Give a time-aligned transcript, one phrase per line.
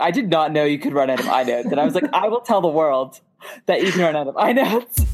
[0.00, 1.72] I did not know you could run out of inodes.
[1.72, 3.18] And I was like, I will tell the world
[3.66, 5.04] that you can run out of inodes.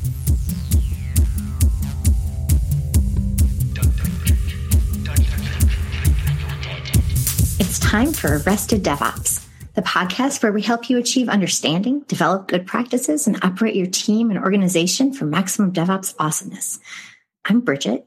[7.58, 12.66] It's time for Arrested DevOps, the podcast where we help you achieve understanding, develop good
[12.66, 16.78] practices, and operate your team and organization for maximum DevOps awesomeness.
[17.46, 18.06] I'm Bridget.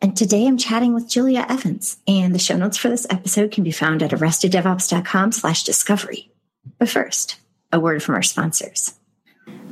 [0.00, 3.64] And today I'm chatting with Julia Evans, and the show notes for this episode can
[3.64, 6.30] be found at arresteddevops.com slash discovery.
[6.78, 7.40] But first,
[7.72, 8.94] a word from our sponsors.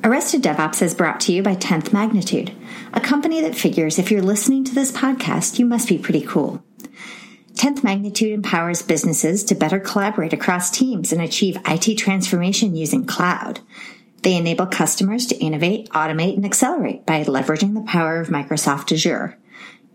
[0.02, 2.52] Arrested DevOps is brought to you by 10th Magnitude,
[2.92, 6.60] a company that figures if you're listening to this podcast, you must be pretty cool.
[7.54, 13.60] 10th Magnitude empowers businesses to better collaborate across teams and achieve IT transformation using cloud.
[14.22, 19.38] They enable customers to innovate, automate, and accelerate by leveraging the power of Microsoft Azure.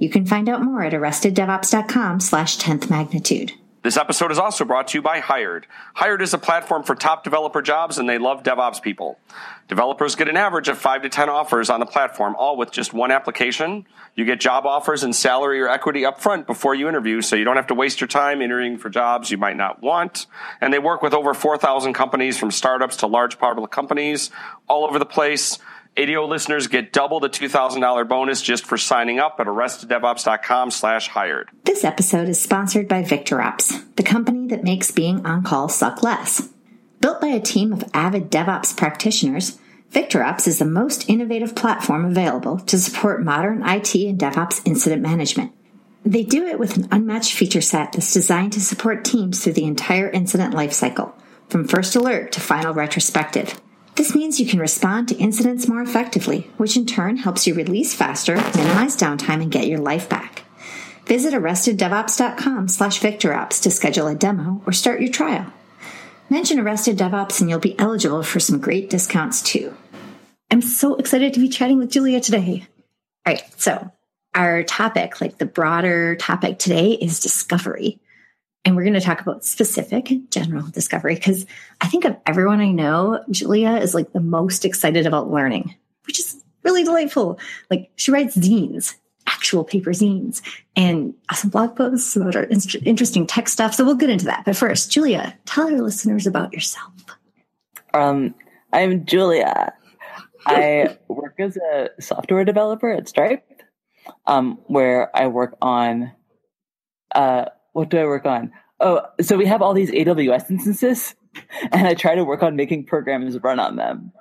[0.02, 3.54] You can find out more at arresteddevops.com slash 10th magnitude.
[3.84, 5.68] This episode is also brought to you by Hired.
[5.94, 9.20] Hired is a platform for top developer jobs and they love DevOps people.
[9.68, 12.93] Developers get an average of 5 to 10 offers on the platform, all with just
[12.93, 13.85] one application.
[14.16, 17.43] You get job offers and salary or equity up front before you interview, so you
[17.43, 20.26] don't have to waste your time interviewing for jobs you might not want.
[20.62, 24.32] And they work with over 4,000 companies from startups to large public companies
[24.68, 25.60] all over the place.
[25.97, 31.49] ADO listeners get double the $2,000 bonus just for signing up at arresteddevops.com slash hired.
[31.65, 36.49] This episode is sponsored by VictorOps, the company that makes being on call suck less.
[37.01, 39.59] Built by a team of avid DevOps practitioners,
[39.91, 45.51] VictorOps is the most innovative platform available to support modern IT and DevOps incident management.
[46.05, 49.65] They do it with an unmatched feature set that's designed to support teams through the
[49.65, 51.12] entire incident lifecycle,
[51.49, 53.59] from first alert to final retrospective.
[54.02, 57.94] This means you can respond to incidents more effectively, which in turn helps you release
[57.94, 60.41] faster, minimize downtime, and get your life back.
[61.05, 65.53] Visit arresteddevops.com slash victorops to schedule a demo or start your trial.
[66.31, 69.72] Mention Arrested DevOps and you'll be eligible for some great discounts too.
[70.50, 72.66] I'm so excited to be chatting with Julia today.
[73.28, 73.91] All right, so
[74.34, 78.00] our topic, like the broader topic today, is discovery.
[78.64, 81.46] And we're going to talk about specific general discovery because
[81.82, 86.20] I think of everyone I know, Julia is like the most excited about learning, which
[86.20, 87.40] is really delightful.
[87.72, 88.96] Like she writes zines,
[89.28, 90.42] actual paper zines,
[90.76, 92.48] and some blog posts about our
[92.84, 93.74] interesting tech stuff.
[93.74, 94.44] So we'll get into that.
[94.46, 96.92] But first, Julia, tell our listeners about yourself.
[97.94, 98.36] Um,
[98.72, 99.74] I'm Julia.
[100.46, 103.46] I work as a software developer at Stripe,
[104.26, 106.12] um, where I work on
[107.14, 108.52] uh, what do I work on?
[108.80, 111.16] Oh, so we have all these AWS instances,
[111.72, 114.12] and I try to work on making programs run on them.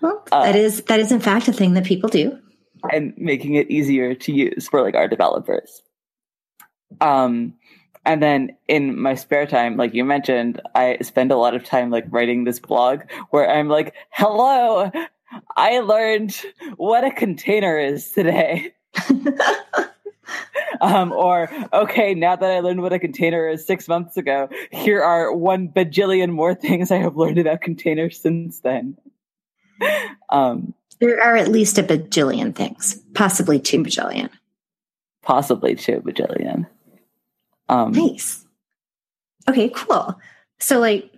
[0.00, 2.38] Well, uh, that is that is in fact a thing that people do,
[2.90, 5.82] and making it easier to use for like our developers.
[7.00, 7.54] Um,
[8.04, 11.90] and then in my spare time, like you mentioned, I spend a lot of time
[11.90, 13.00] like writing this blog
[13.30, 14.90] where I'm like, "Hello,
[15.56, 16.34] I learned
[16.76, 18.72] what a container is today."
[20.80, 25.02] um, or okay, now that I learned what a container is six months ago, here
[25.02, 28.96] are one bajillion more things I have learned about containers since then.
[30.30, 34.30] Um, there are at least a bajillion things, possibly two bajillion.
[35.22, 36.66] Possibly two bajillion.
[37.68, 38.44] Um, nice.
[39.48, 40.18] Okay, cool.
[40.58, 41.10] So, like,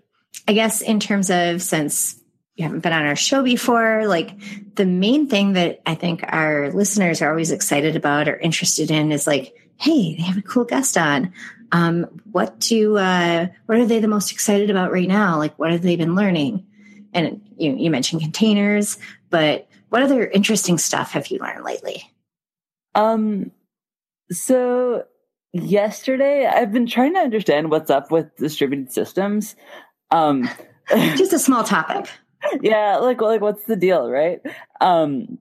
[0.46, 2.20] I guess in terms of since
[2.58, 4.32] you haven't been on our show before, like
[4.74, 9.12] the main thing that I think our listeners are always excited about or interested in
[9.12, 11.32] is like, hey, they have a cool guest on.
[11.70, 15.38] Um, what do uh, what are they the most excited about right now?
[15.38, 16.66] Like, what have they been learning?
[17.14, 18.98] And you, you mentioned containers,
[19.30, 22.12] but what other interesting stuff have you learned lately?
[22.96, 23.52] Um,
[24.32, 25.04] so
[25.52, 29.54] yesterday I've been trying to understand what's up with distributed systems.
[30.10, 30.50] Um,
[30.88, 32.10] just a small topic
[32.60, 34.40] yeah, like like what's the deal, right?
[34.80, 35.38] Um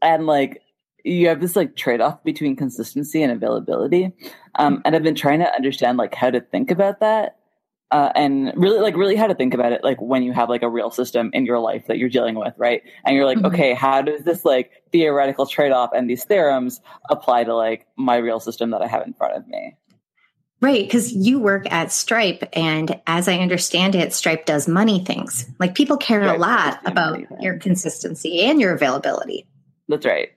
[0.00, 0.62] and like
[1.04, 4.12] you have this like trade-off between consistency and availability.
[4.56, 7.36] Um and I've been trying to understand like how to think about that.
[7.90, 10.62] Uh, and really like really how to think about it like when you have like
[10.62, 13.48] a real system in your life that you're dealing with right and you're like mm-hmm.
[13.48, 18.40] okay how does this like theoretical trade-off and these theorems apply to like my real
[18.40, 19.76] system that i have in front of me
[20.62, 25.50] Right, because you work at Stripe, and as I understand it, Stripe does money things.
[25.58, 29.44] Like people care right, a lot about your consistency and your availability.
[29.88, 30.28] That's right.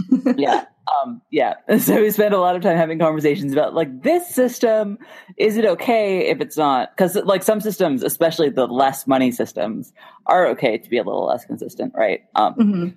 [0.36, 0.66] yeah,
[1.02, 1.54] um, yeah.
[1.80, 4.96] So we spend a lot of time having conversations about like this system.
[5.36, 6.96] Is it okay if it's not?
[6.96, 9.92] Because like some systems, especially the less money systems,
[10.26, 12.20] are okay to be a little less consistent, right?
[12.36, 12.88] Um, mm-hmm.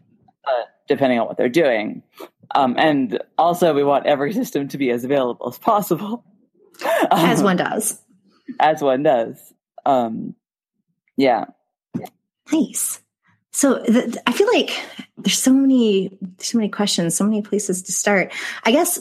[0.45, 2.03] uh, depending on what they're doing.
[2.53, 6.23] Um, and also, we want every system to be as available as possible
[7.11, 8.01] as one does.
[8.59, 9.53] As one does.
[9.85, 10.35] Um,
[11.17, 11.45] yeah.
[12.51, 12.99] Nice.
[13.51, 14.71] So th- I feel like
[15.17, 18.33] there's so many, so many questions, so many places to start.
[18.63, 18.99] I guess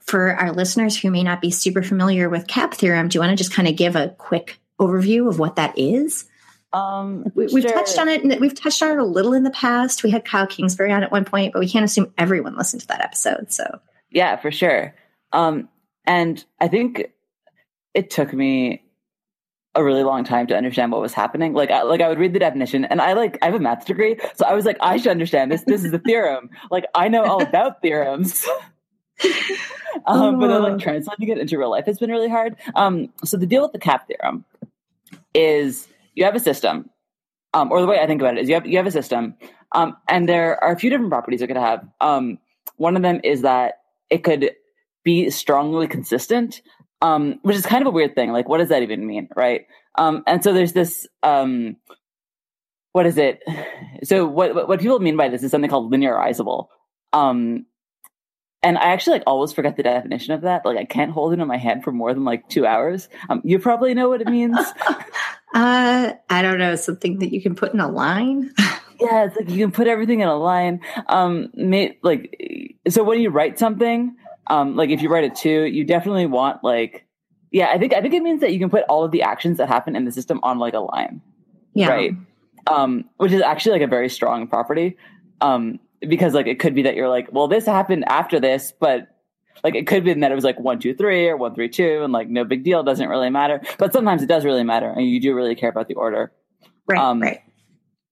[0.00, 3.30] for our listeners who may not be super familiar with CAP theorem, do you want
[3.30, 6.26] to just kind of give a quick overview of what that is?
[6.72, 7.72] Um, we, have sure.
[7.72, 8.40] touched on it.
[8.40, 10.02] We've touched on it a little in the past.
[10.02, 12.88] We had Kyle Kingsbury on at one point, but we can't assume everyone listened to
[12.88, 13.52] that episode.
[13.52, 13.80] So
[14.10, 14.94] yeah, for sure.
[15.32, 15.68] Um,
[16.08, 17.12] and I think
[17.94, 18.82] it took me
[19.74, 21.52] a really long time to understand what was happening.
[21.52, 23.86] Like, I, like I would read the definition, and I like I have a math
[23.86, 25.62] degree, so I was like, I should understand this.
[25.62, 26.50] This is a theorem.
[26.70, 28.46] Like, I know all about theorems.
[30.06, 32.56] um, but then, like translating it into real life has been really hard.
[32.74, 34.44] Um, so the deal with the cap theorem
[35.34, 36.90] is you have a system,
[37.52, 39.34] um, or the way I think about it is you have you have a system,
[39.72, 41.86] um, and there are a few different properties it could have.
[42.00, 42.38] Um,
[42.76, 44.52] one of them is that it could
[45.04, 46.62] be strongly consistent,
[47.02, 48.32] um, which is kind of a weird thing.
[48.32, 49.66] Like, what does that even mean, right?
[49.96, 51.06] Um, and so there's this.
[51.22, 51.76] Um,
[52.92, 53.42] what is it?
[54.04, 56.68] So what what people mean by this is something called linearizable.
[57.12, 57.66] Um,
[58.62, 60.64] and I actually like always forget the definition of that.
[60.64, 63.08] Like I can't hold it in my head for more than like two hours.
[63.28, 64.58] Um, you probably know what it means.
[65.54, 66.74] uh, I don't know.
[66.74, 68.52] Something that you can put in a line.
[69.00, 70.80] yeah, it's like you can put everything in a line.
[71.06, 74.16] Um, may, like so when you write something,
[74.48, 77.06] um, like if you write a two, you definitely want like,
[77.50, 79.58] yeah, I think I think it means that you can put all of the actions
[79.58, 81.20] that happen in the system on like a line.
[81.74, 81.88] Yeah.
[81.88, 82.12] Right.
[82.66, 84.96] Um, which is actually like a very strong property.
[85.40, 89.08] Um, because like it could be that you're like, well, this happened after this, but
[89.64, 92.02] like it could be that it was like one, two, three or one, three, two,
[92.02, 93.60] and like no big deal, doesn't really matter.
[93.78, 96.32] But sometimes it does really matter, and you do really care about the order.
[96.86, 96.98] Right.
[96.98, 97.40] Um, right.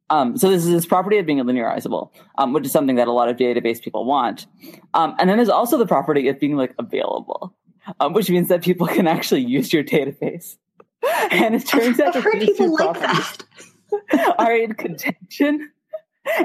[0.09, 3.13] Um, so this is this property of being linearizable, um, which is something that a
[3.13, 4.47] lot of database people want.
[4.95, 7.55] Um, and then there's also the property of being like available,
[7.99, 10.57] um, which means that people can actually use your database.
[11.31, 13.45] and it turns out I've heard people like that
[14.39, 15.71] are in contention,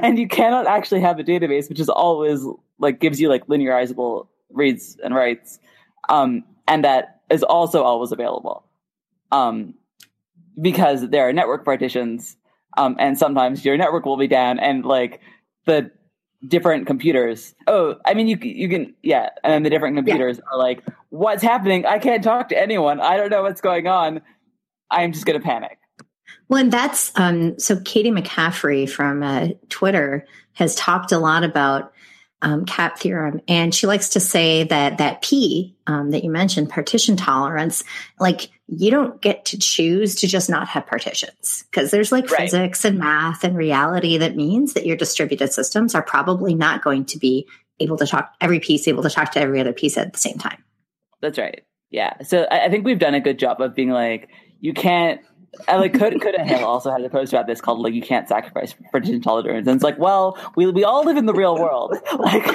[0.02, 2.44] and you cannot actually have a database which is always
[2.78, 5.58] like gives you like linearizable reads and writes,
[6.08, 8.64] um, and that is also always available,
[9.32, 9.74] um,
[10.60, 12.36] because there are network partitions
[12.76, 15.20] um, and sometimes your network will be down and like
[15.66, 15.90] the
[16.46, 17.54] different computers.
[17.66, 20.44] Oh i mean you you can yeah and then the different computers yeah.
[20.52, 21.86] are like what's happening?
[21.86, 23.00] I can't talk to anyone.
[23.00, 24.22] I don't know what's going on.
[24.90, 25.78] I'm just going to panic.
[26.48, 31.91] Well and that's um so Caitie McCaffrey from uh, twitter has talked a lot about
[32.42, 33.40] um, cap theorem.
[33.48, 37.84] And she likes to say that that p um, that you mentioned partition tolerance
[38.18, 41.64] like you don't get to choose to just not have partitions.
[41.70, 42.42] Because there's like right.
[42.42, 47.04] physics and math and reality that means that your distributed systems are probably not going
[47.06, 47.46] to be
[47.80, 50.38] able to talk every piece able to talk to every other piece at the same
[50.38, 50.62] time.
[51.20, 51.64] That's right.
[51.90, 52.22] Yeah.
[52.22, 54.28] So i, I think we've done a good job of being like
[54.60, 55.20] you can't
[55.68, 58.26] I like could could have also had a post about this called like you can't
[58.26, 61.94] sacrifice partition tolerance and it's like well we we all live in the real world
[62.18, 62.48] like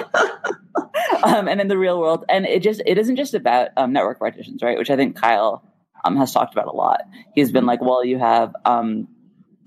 [1.24, 4.18] um and in the real world and it just it isn't just about um, network
[4.18, 5.64] partitions right which I think Kyle
[6.08, 7.02] um, has talked about a lot.
[7.36, 9.08] He's been like, well, you have um,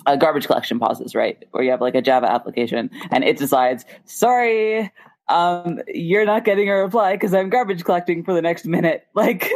[0.06, 1.44] a garbage collection pauses, right?
[1.50, 4.92] Where you have like a Java application and it decides, sorry,
[5.28, 9.04] um, you're not getting a reply because I'm garbage collecting for the next minute.
[9.14, 9.50] Like,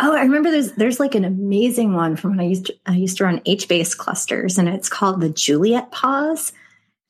[0.00, 2.96] oh, I remember there's there's like an amazing one from when I used to, I
[2.96, 6.52] used to run HBase clusters, and it's called the Juliet pause.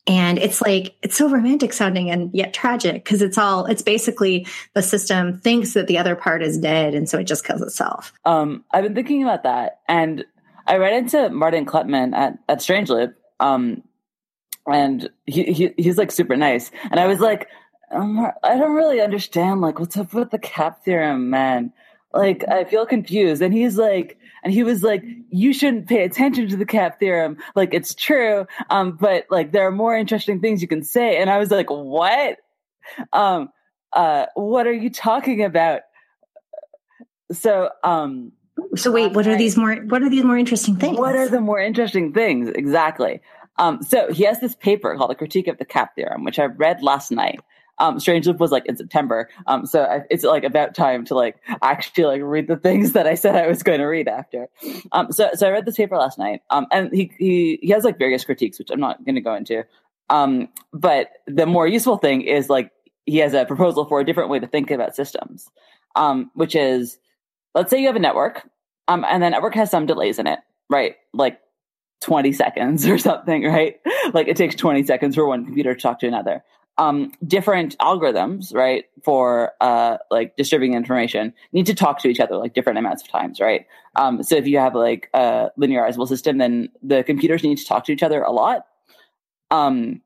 [0.07, 4.47] And it's like, it's so romantic sounding and yet tragic because it's all, it's basically
[4.73, 6.95] the system thinks that the other part is dead.
[6.95, 8.11] And so it just kills itself.
[8.25, 9.79] Um, I've been thinking about that.
[9.87, 10.25] And
[10.65, 13.15] I ran into Martin Kleppmann at, at Strange Loop.
[13.39, 13.83] Um,
[14.65, 16.71] and he, he, he's like super nice.
[16.89, 17.47] And I was like,
[17.91, 21.73] um, I don't really understand like what's up with the cap theorem, man.
[22.13, 23.41] Like I feel confused.
[23.41, 27.37] And he's like, and he was like, "You shouldn't pay attention to the cap theorem.
[27.55, 31.29] Like it's true, um, but like there are more interesting things you can say." And
[31.29, 32.37] I was like, "What?
[33.13, 33.49] Um,
[33.93, 35.81] uh, what are you talking about?"
[37.31, 38.33] So, um,
[38.75, 39.75] so wait, what are these more?
[39.75, 40.97] What are these more interesting things?
[40.97, 43.21] What are the more interesting things exactly?
[43.57, 46.45] Um, so he has this paper called "A Critique of the Cap Theorem," which I
[46.45, 47.39] read last night
[47.81, 49.27] um, Strange Loop was like in September.
[49.47, 53.07] Um, so I, it's like about time to like actually like read the things that
[53.07, 54.47] I said I was going to read after.
[54.91, 56.41] Um, so, so I read this paper last night.
[56.51, 59.33] Um, and he, he, he has like various critiques, which I'm not going to go
[59.33, 59.65] into.
[60.09, 62.71] Um, but the more useful thing is like
[63.05, 65.49] he has a proposal for a different way to think about systems,
[65.95, 66.99] um, which is
[67.55, 68.47] let's say you have a network,
[68.87, 70.95] um, and the network has some delays in it, right?
[71.13, 71.39] Like
[72.01, 73.79] 20 seconds or something, right?
[74.13, 76.43] Like it takes 20 seconds for one computer to talk to another.
[76.81, 82.37] Um, different algorithms, right, for uh, like distributing information need to talk to each other
[82.37, 83.67] like different amounts of times, right?
[83.95, 87.85] Um, so if you have like a linearizable system, then the computers need to talk
[87.85, 88.65] to each other a lot.
[89.51, 90.01] Um,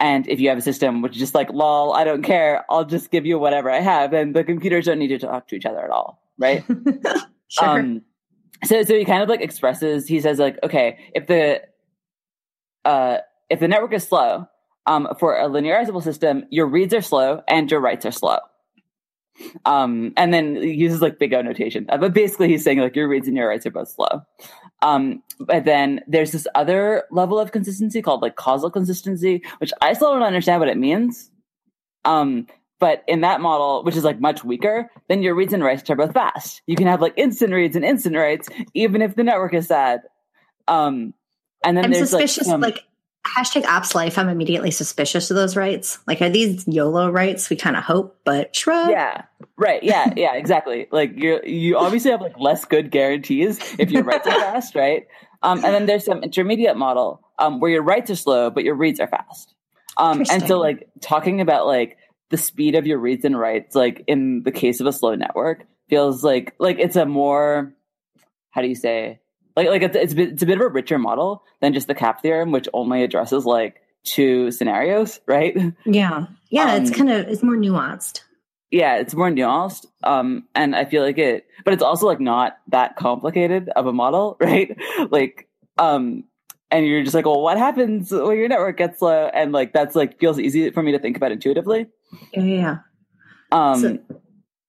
[0.00, 2.86] and if you have a system which is just like, lol, I don't care, I'll
[2.86, 5.66] just give you whatever I have, then the computers don't need to talk to each
[5.66, 6.64] other at all, right?
[7.48, 7.68] sure.
[7.68, 8.02] Um,
[8.64, 10.08] so so he kind of like expresses.
[10.08, 11.60] He says like, okay, if the
[12.86, 13.18] uh,
[13.50, 14.48] if the network is slow,
[14.86, 18.38] um, for a linearizable system, your reads are slow and your writes are slow.
[19.64, 22.96] Um, and then he uses like big O notation, uh, but basically he's saying like
[22.96, 24.22] your reads and your writes are both slow.
[24.82, 29.92] Um, but then there's this other level of consistency called like causal consistency, which I
[29.92, 31.30] still don't understand what it means.
[32.04, 32.46] Um,
[32.78, 35.96] but in that model, which is like much weaker, then your reads and writes are
[35.96, 36.62] both fast.
[36.66, 40.02] You can have like instant reads and instant writes, even if the network is sad.
[40.68, 41.14] Um,
[41.64, 42.85] and then I'm there's suspicious, like, um, like
[43.36, 44.18] hashtag ops life.
[44.18, 45.98] I'm immediately suspicious of those writes.
[46.06, 47.50] Like, are these YOLO writes?
[47.50, 48.90] We kind of hope, but shrug.
[48.90, 49.22] yeah,
[49.56, 50.86] right, yeah, yeah, exactly.
[50.90, 55.06] Like you, you obviously have like less good guarantees if your writes are fast, right?
[55.42, 58.74] Um, and then there's some intermediate model um, where your writes are slow, but your
[58.74, 59.54] reads are fast.
[59.96, 61.96] Um, and so like talking about like
[62.30, 65.66] the speed of your reads and writes, like in the case of a slow network,
[65.88, 67.72] feels like like it's a more
[68.50, 69.20] how do you say
[69.56, 71.86] like like it's it's a bit, it's a bit of a richer model than just
[71.88, 75.56] the cap theorem, which only addresses like two scenarios, right?
[75.84, 76.26] Yeah.
[76.50, 76.76] Yeah.
[76.76, 78.20] it's Um, kind of, it's more nuanced.
[78.70, 79.86] yeah, it's more nuanced.
[80.04, 83.92] Um, and I feel like it, but it's also like not that complicated of a
[83.92, 84.76] model, right?
[85.10, 85.48] Like,
[85.78, 86.22] um,
[86.70, 89.26] and you're just like, well, what happens when your network gets slow?
[89.32, 91.86] And like, that's like feels easy for me to think about intuitively.
[92.32, 92.42] Yeah.
[92.42, 92.76] yeah.
[93.52, 93.98] Um, So-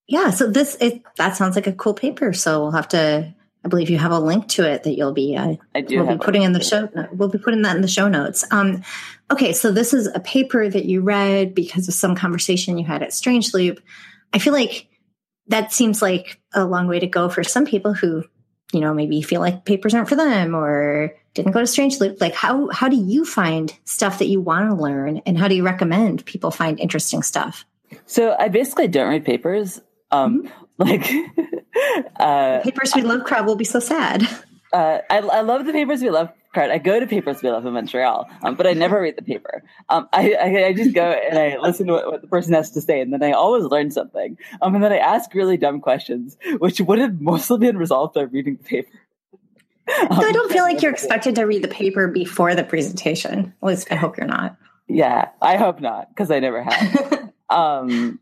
[0.07, 0.29] Yeah.
[0.31, 2.33] So this, it, that sounds like a cool paper.
[2.33, 3.33] So we'll have to,
[3.65, 6.17] I believe you have a link to it that you'll be, uh, I do we'll
[6.17, 8.83] be putting in the show we'll be putting that in the show notes um
[9.31, 13.03] okay so this is a paper that you read because of some conversation you had
[13.03, 13.81] at strange loop
[14.33, 14.87] i feel like
[15.47, 18.23] that seems like a long way to go for some people who
[18.73, 22.21] you know maybe feel like papers aren't for them or didn't go to strange loop
[22.21, 25.55] like how how do you find stuff that you want to learn and how do
[25.55, 27.65] you recommend people find interesting stuff
[28.05, 29.81] So I basically don't read papers.
[30.11, 30.63] Um, Mm-hmm.
[30.77, 31.09] Like,
[32.19, 34.27] uh, papers we love crowd will be so sad
[34.73, 36.71] uh, I, I love the papers we love card.
[36.71, 39.63] I go to papers we love in Montreal, um, but I never read the paper.
[39.89, 42.71] Um, I, I, I just go and I listen to what, what the person has
[42.71, 44.37] to say, and then I always learn something.
[44.61, 48.21] Um, and then I ask really dumb questions, which would have mostly been resolved by
[48.21, 48.89] reading the paper.
[50.01, 53.65] Um, i don't feel like you're expected to read the paper before the presentation at
[53.65, 54.57] least i hope you're not
[54.89, 57.31] Yeah, I hope not because I never have.
[57.49, 58.19] um,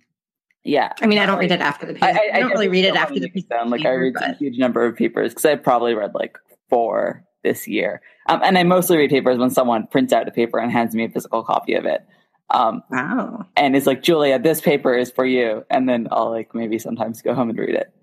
[0.65, 2.19] yeah, I mean, I don't read it after the I, paper.
[2.33, 3.55] I, don't really read it after the paper.
[3.67, 6.37] like I paper, read a huge number of papers because I probably read like
[6.69, 8.01] four this year.
[8.27, 11.05] Um, and I mostly read papers when someone prints out a paper and hands me
[11.05, 12.05] a physical copy of it.
[12.49, 13.45] Um, Wow.
[13.55, 15.63] and it's like, Julia, this paper is for you.
[15.69, 17.93] And then I'll like maybe sometimes go home and read it.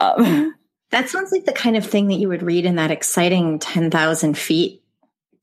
[0.00, 0.54] Um,
[0.92, 4.36] That sounds like the kind of thing that you would read in that exciting 10,000
[4.36, 4.82] feet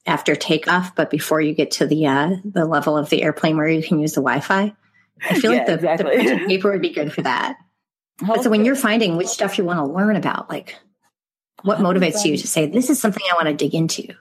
[0.06, 3.68] after takeoff, but before you get to the uh, the level of the airplane where
[3.68, 4.76] you can use the Wi Fi.
[5.28, 6.18] I feel like the, exactly.
[6.18, 7.58] the paper would be good for that.
[8.42, 10.76] So when you're finding which stuff you want to learn about, like
[11.64, 14.14] what motivates you to say, this is something I want to dig into?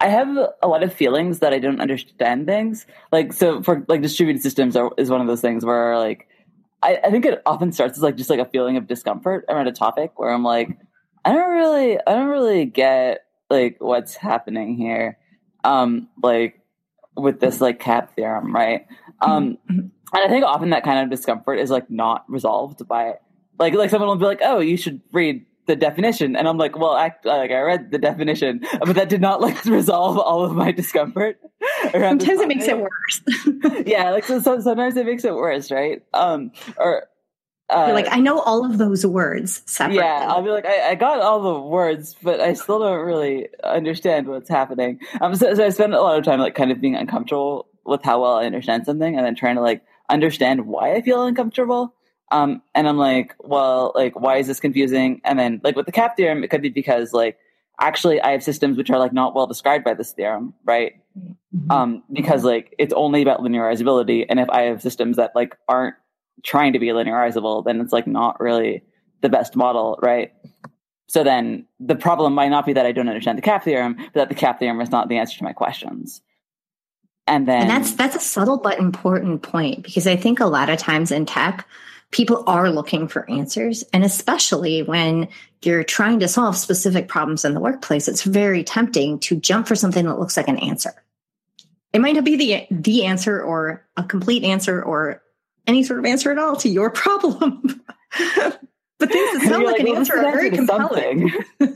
[0.00, 2.86] I have a lot of feelings that I don't understand things.
[3.12, 6.28] Like so for like distributed systems are, is one of those things where like
[6.82, 9.68] I, I think it often starts as like just like a feeling of discomfort around
[9.68, 10.76] a topic where I'm like,
[11.24, 15.18] I don't really I don't really get like what's happening here.
[15.62, 16.60] Um like
[17.16, 18.86] with this like cap theorem, right?
[19.20, 19.90] Um Mhm.
[20.12, 23.14] And I think often that kind of discomfort is like not resolved by
[23.58, 26.76] like like someone will be like, "Oh, you should read the definition," and I'm like,
[26.76, 30.52] "Well, I like I read the definition, but that did not like resolve all of
[30.54, 31.38] my discomfort."
[31.92, 33.84] Sometimes it makes it worse.
[33.86, 36.02] yeah, like so, so sometimes it makes it worse, right?
[36.12, 37.06] Um, or
[37.70, 40.02] uh, You're like, I know all of those words separately.
[40.02, 43.48] yeah, I'll be like, I, I got all the words, but I still don't really
[43.64, 45.00] understand what's happening.
[45.20, 48.02] Um, so, so I spend a lot of time like kind of being uncomfortable with
[48.02, 51.94] how well I understand something, and then trying to like understand why I feel uncomfortable.
[52.30, 55.20] Um, and I'm like, well, like, why is this confusing?
[55.24, 57.36] And then, like, with the cap theorem, it could be because, like,
[57.80, 60.94] actually, I have systems which are like not well described by this theorem, right?
[61.54, 61.70] Mhm.
[61.70, 65.94] um, because like it's only about linearizability, and if I have systems that like aren't
[66.42, 68.82] trying to be linearizable, then it's like not really
[69.20, 70.32] the best model, right?
[71.08, 74.14] So then the problem might not be that I don't understand the cap theorem, but
[74.14, 76.22] that the cap theorem is not the answer to my questions.
[77.26, 80.70] And then And that's that's a subtle but important point because I think a lot
[80.70, 81.66] of times in tech,
[82.10, 85.28] people are looking for answers, and especially when
[85.62, 89.76] you're trying to solve specific problems in the workplace, it's very tempting to jump for
[89.76, 90.92] something that looks like an answer.
[91.92, 95.22] it might not be the the answer or a complete answer or
[95.66, 97.82] any sort of answer at all to your problem.
[98.98, 101.32] but things that sound like, like, an well, answer are very compelling.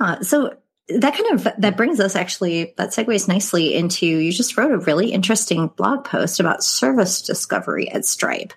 [0.00, 0.56] uh, so
[0.88, 4.78] that kind of that brings us actually that segues nicely into you just wrote a
[4.78, 8.52] really interesting blog post about service discovery at Stripe.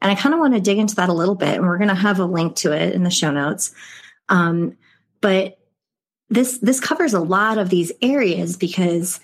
[0.00, 1.88] And I kind of want to dig into that a little bit, and we're going
[1.88, 3.74] to have a link to it in the show notes.
[4.28, 4.76] Um,
[5.20, 5.58] but
[6.30, 9.20] this this covers a lot of these areas because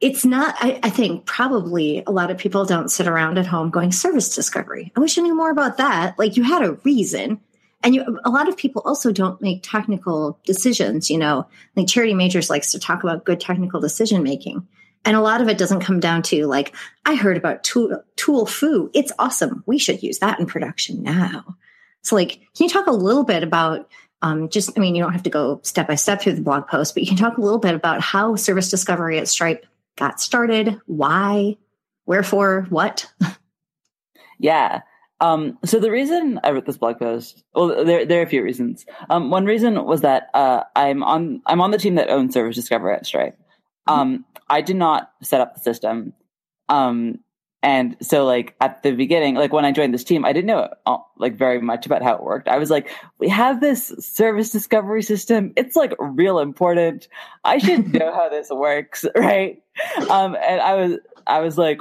[0.00, 3.70] it's not I, I, think probably a lot of people don't sit around at home
[3.70, 7.40] going service discovery i wish i knew more about that like you had a reason
[7.82, 11.46] and you a lot of people also don't make technical decisions you know
[11.76, 14.66] like charity majors likes to talk about good technical decision making
[15.04, 18.46] and a lot of it doesn't come down to like i heard about tool, tool
[18.46, 21.56] foo it's awesome we should use that in production now
[22.02, 23.88] so like can you talk a little bit about
[24.22, 26.66] um, just i mean you don't have to go step by step through the blog
[26.66, 29.64] post but you can talk a little bit about how service discovery at stripe
[30.00, 31.56] got started, why,
[32.06, 33.12] wherefore, what?
[34.38, 34.80] yeah.
[35.20, 38.42] Um, so the reason I wrote this blog post, well, there, there are a few
[38.42, 38.86] reasons.
[39.10, 42.56] Um, one reason was that uh, I'm on I'm on the team that owns Service
[42.56, 43.38] Discovery at Stripe.
[43.88, 44.00] Mm-hmm.
[44.00, 44.22] Um, mm-hmm.
[44.48, 46.14] I did not set up the system.
[46.68, 47.20] Um,
[47.62, 50.72] and so like at the beginning, like when I joined this team, I didn't know
[50.86, 52.48] uh, like very much about how it worked.
[52.48, 55.52] I was like, we have this service discovery system.
[55.56, 57.08] It's like real important.
[57.44, 59.04] I should know how this works.
[59.14, 59.62] Right.
[60.08, 61.80] Um, and I was, I was like,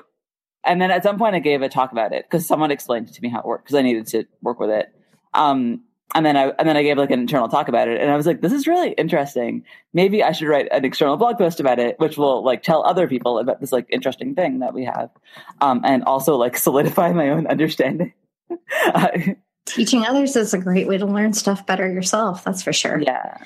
[0.63, 3.21] and then at some point I gave a talk about it because someone explained to
[3.21, 4.93] me how it worked because I needed to work with it.
[5.33, 5.83] Um,
[6.15, 8.15] and then I and then I gave like an internal talk about it, and I
[8.15, 9.63] was like, "This is really interesting.
[9.93, 13.07] Maybe I should write an external blog post about it, which will like tell other
[13.07, 15.11] people about this like interesting thing that we have,
[15.61, 18.13] um, and also like solidify my own understanding."
[19.65, 22.43] Teaching others is a great way to learn stuff better yourself.
[22.43, 22.99] That's for sure.
[22.99, 23.37] Yeah.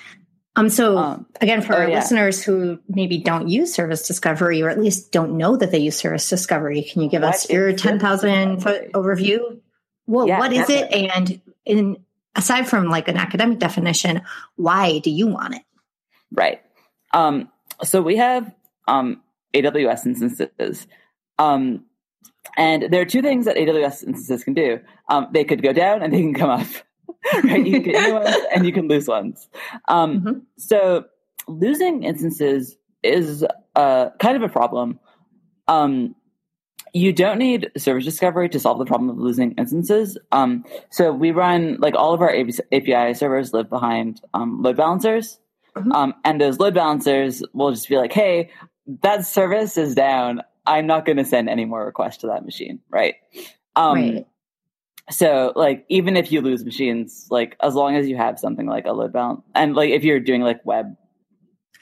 [0.55, 0.69] Um.
[0.69, 1.95] So um, again, for oh, our yeah.
[1.95, 5.97] listeners who maybe don't use service discovery, or at least don't know that they use
[5.97, 9.59] service discovery, can you give what us your ten thousand foot overview?
[10.05, 11.05] Well, yeah, what is definitely.
[11.05, 11.97] it, and in
[12.35, 14.21] aside from like an academic definition,
[14.55, 15.63] why do you want it?
[16.31, 16.61] Right.
[17.13, 17.49] Um,
[17.83, 18.53] so we have
[18.87, 19.21] um,
[19.53, 20.87] AWS instances.
[21.37, 21.85] Um,
[22.57, 24.79] and there are two things that AWS instances can do.
[25.09, 26.67] Um, they could go down and they can come up.
[27.43, 27.65] right?
[27.65, 29.49] You can get new ones and you can lose ones.
[29.87, 30.39] Um, mm-hmm.
[30.57, 31.05] So
[31.47, 34.99] losing instances is uh, kind of a problem.
[35.67, 36.15] Um,
[36.93, 40.17] you don't need service discovery to solve the problem of losing instances.
[40.31, 45.39] Um, so we run like all of our API servers live behind um, load balancers,
[45.75, 45.91] mm-hmm.
[45.91, 48.51] um, and those load balancers will just be like, "Hey,
[49.01, 50.41] that service is down.
[50.67, 53.15] I'm not going to send any more requests to that machine." Right.
[53.75, 54.27] Um, right.
[55.09, 58.85] So, like, even if you lose machines, like as long as you have something like
[58.85, 60.95] a load balance, and like if you're doing like web,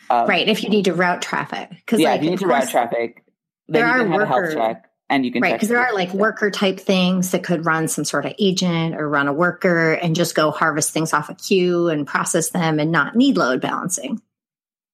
[0.09, 0.47] um, right?
[0.47, 3.23] If you need to route traffic, because yeah, like, if you need to route traffic,
[3.67, 5.69] then there you can are have worker, a health check and you can right because
[5.69, 9.27] there are like worker type things that could run some sort of agent or run
[9.27, 13.15] a worker and just go harvest things off a queue and process them and not
[13.15, 14.19] need load balancing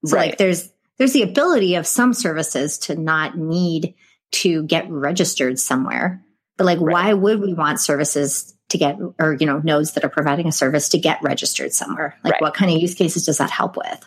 [0.05, 0.31] so right.
[0.31, 3.93] like there's there's the ability of some services to not need
[4.31, 6.23] to get registered somewhere
[6.57, 6.93] but like right.
[6.93, 10.51] why would we want services to get or you know nodes that are providing a
[10.51, 12.41] service to get registered somewhere like right.
[12.41, 14.05] what kind of use cases does that help with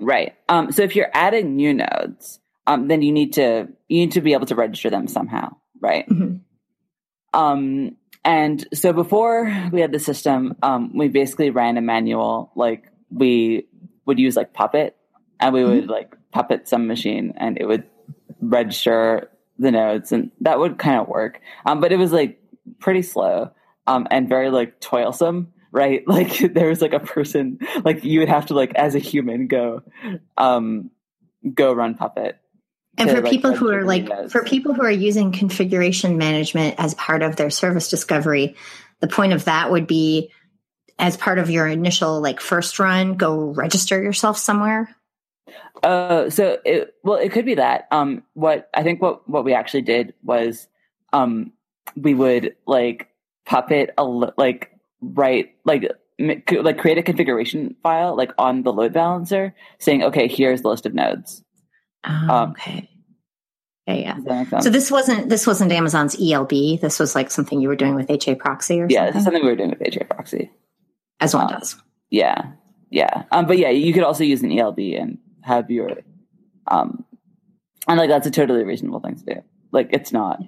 [0.00, 4.12] right um, so if you're adding new nodes um, then you need to you need
[4.12, 6.08] to be able to register them somehow, right?
[6.08, 6.36] Mm-hmm.
[7.38, 12.50] Um, and so before we had the system, um, we basically ran a manual.
[12.56, 13.68] Like we
[14.04, 14.96] would use like Puppet,
[15.38, 15.90] and we would mm-hmm.
[15.90, 17.84] like Puppet some machine, and it would
[18.40, 21.40] register the nodes, and that would kind of work.
[21.64, 22.40] Um, but it was like
[22.78, 23.50] pretty slow
[23.86, 26.04] um, and very like toilsome right?
[26.08, 29.46] Like there was like a person, like you would have to like as a human
[29.46, 29.82] go,
[30.38, 30.90] um,
[31.54, 32.40] go run Puppet
[32.98, 36.94] and for like people who are like for people who are using configuration management as
[36.94, 38.56] part of their service discovery
[39.00, 40.30] the point of that would be
[40.98, 44.95] as part of your initial like first run go register yourself somewhere
[45.82, 49.54] uh so it well it could be that um what i think what what we
[49.54, 50.68] actually did was
[51.12, 51.52] um
[51.96, 53.08] we would like
[53.44, 59.54] puppet a like write like like create a configuration file like on the load balancer
[59.78, 61.42] saying okay here's the list of nodes
[62.06, 62.88] Oh, um, okay.
[63.86, 64.60] Yeah, yeah.
[64.60, 66.80] So this wasn't this wasn't Amazon's ELB.
[66.80, 69.22] This was like something you were doing with HA Proxy, or yeah, something?
[69.22, 70.50] something we were doing with HA Proxy,
[71.20, 71.76] as one um, does.
[72.10, 72.52] Yeah,
[72.90, 73.24] yeah.
[73.30, 75.90] Um, but yeah, you could also use an ELB and have your,
[76.66, 77.04] um,
[77.88, 79.42] and like that's a totally reasonable thing to do.
[79.72, 80.40] Like it's not,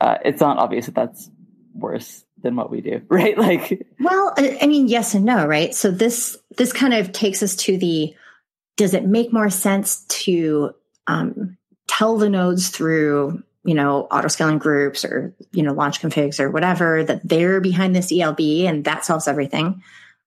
[0.00, 1.30] uh, it's not obvious that that's
[1.74, 3.36] worse than what we do, right?
[3.36, 5.74] Like, well, I mean, yes and no, right?
[5.74, 8.14] So this this kind of takes us to the
[8.76, 10.74] does it make more sense to
[11.06, 16.40] um, tell the nodes through you know auto scaling groups or you know launch configs
[16.40, 19.82] or whatever that they're behind this elb and that solves everything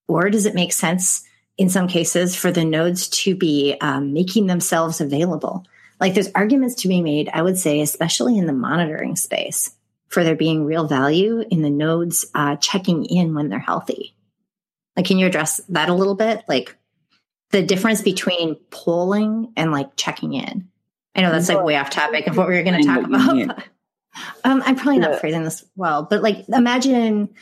[0.07, 1.23] or does it make sense
[1.57, 5.65] in some cases for the nodes to be um, making themselves available.
[5.99, 9.73] Like there's arguments to be made i would say especially in the monitoring space
[10.09, 14.15] for there being real value in the nodes uh, checking in when they're healthy.
[14.95, 16.43] Like can you address that a little bit?
[16.47, 16.77] Like
[17.51, 20.69] the difference between polling and like checking in.
[21.15, 23.63] I know that's like way off topic of what we were going to talk about.
[24.43, 27.33] um, I'm probably not phrasing this well, but like imagine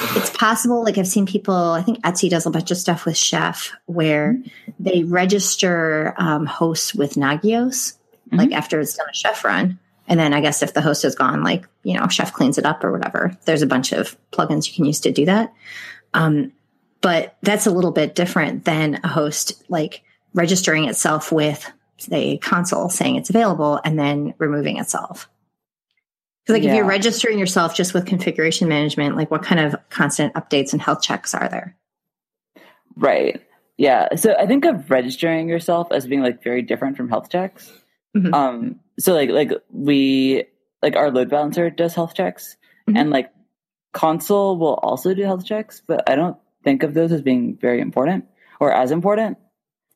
[0.00, 0.84] it's possible.
[0.84, 4.34] Like I've seen people, I think Etsy does a bunch of stuff with Chef where
[4.34, 4.72] mm-hmm.
[4.78, 8.36] they register um, hosts with Nagios, mm-hmm.
[8.36, 9.78] like after it's done a Chef run.
[10.08, 12.66] And then I guess if the host is gone, like, you know, Chef cleans it
[12.66, 15.52] up or whatever, there's a bunch of plugins you can use to do that.
[16.14, 16.52] Um,
[17.00, 20.02] but that's a little bit different than a host like
[20.34, 21.70] registering itself with
[22.12, 25.28] a Consul saying it's available and then removing itself.
[26.46, 26.70] Because like yeah.
[26.70, 30.80] if you're registering yourself just with configuration management, like what kind of constant updates and
[30.80, 31.76] health checks are there?
[32.94, 33.42] Right.
[33.76, 34.14] Yeah.
[34.14, 37.72] So I think of registering yourself as being like very different from health checks.
[38.16, 38.32] Mm-hmm.
[38.32, 40.44] Um, so like like we
[40.82, 42.56] like our load balancer does health checks
[42.88, 42.96] mm-hmm.
[42.96, 43.32] and like
[43.92, 47.80] Consul will also do health checks, but I don't think of those as being very
[47.80, 48.26] important
[48.60, 49.38] or as important.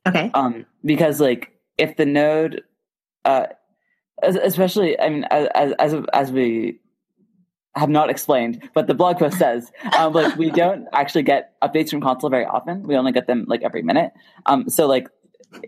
[0.05, 0.33] Okay.
[0.35, 2.63] Um, because like if the node,
[3.25, 3.47] uh,
[4.23, 6.81] especially, I mean, as, as, as we
[7.75, 11.91] have not explained, but the blog post says, um, like, we don't actually get updates
[11.91, 12.83] from Consul very often.
[12.83, 14.13] We only get them like every minute.
[14.47, 15.09] Um, so like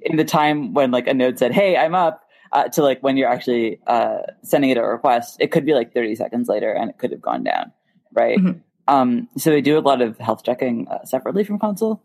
[0.03, 3.17] in the time when like a node said, Hey, I'm up, uh, to like when
[3.17, 6.91] you're actually, uh, sending it a request, it could be like 30 seconds later and
[6.91, 7.73] it could have gone down.
[8.13, 8.39] Right.
[8.39, 8.59] Mm-hmm.
[8.89, 12.03] Um, so we do a lot of health checking uh, separately from Consul.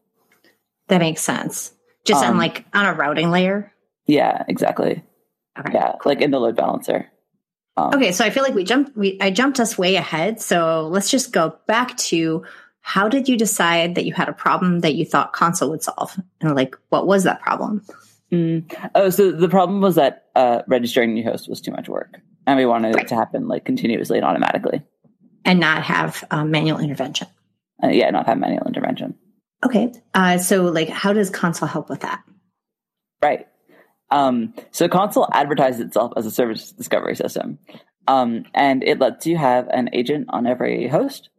[0.88, 1.73] That makes sense.
[2.05, 3.73] Just um, on like on a routing layer.
[4.05, 5.03] Yeah, exactly.
[5.59, 7.09] Okay, yeah, like in the load balancer.
[7.75, 8.97] Um, okay, so I feel like we jumped.
[8.97, 10.41] We I jumped us way ahead.
[10.41, 12.43] So let's just go back to
[12.81, 16.17] how did you decide that you had a problem that you thought Consul would solve,
[16.41, 17.83] and like what was that problem?
[18.31, 18.73] Mm.
[18.95, 22.57] Oh, so the problem was that uh, registering new host was too much work, and
[22.57, 23.03] we wanted right.
[23.03, 24.81] it to happen like continuously and automatically,
[25.45, 27.27] and not have um, manual intervention.
[27.83, 29.15] Uh, yeah, not have manual intervention.
[29.63, 32.23] Okay, uh, so like, how does Consul help with that?
[33.21, 33.47] Right.
[34.09, 37.59] Um, so Consul advertises itself as a service discovery system,
[38.07, 41.29] um, and it lets you have an agent on every host.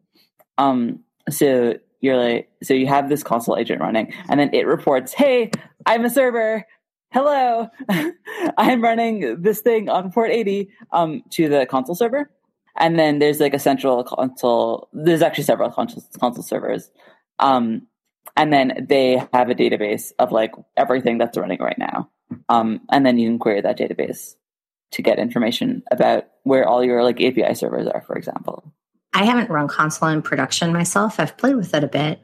[0.59, 1.00] Um,
[1.31, 5.50] so you're like, so you have this Consul agent running, and then it reports, "Hey,
[5.87, 6.64] I'm a server.
[7.11, 7.68] Hello,
[8.59, 12.31] I'm running this thing on port 80 um, to the Consul server."
[12.78, 14.88] And then there's like a central Consul.
[14.92, 16.90] There's actually several Consul, Consul servers.
[17.38, 17.88] Um,
[18.37, 22.09] and then they have a database of like everything that's running right now.
[22.49, 24.35] Um, and then you can query that database
[24.93, 28.73] to get information about where all your like API servers are, for example.
[29.12, 31.19] I haven't run Consul in production myself.
[31.19, 32.21] I've played with it a bit,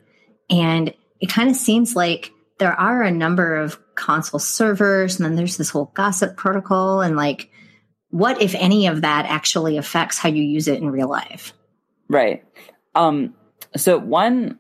[0.51, 5.35] and it kind of seems like there are a number of Consul servers, and then
[5.35, 7.51] there's this whole gossip protocol, and like,
[8.11, 11.53] what if any of that actually affects how you use it in real life?
[12.09, 12.45] Right.
[12.95, 13.35] Um,
[13.77, 14.59] so one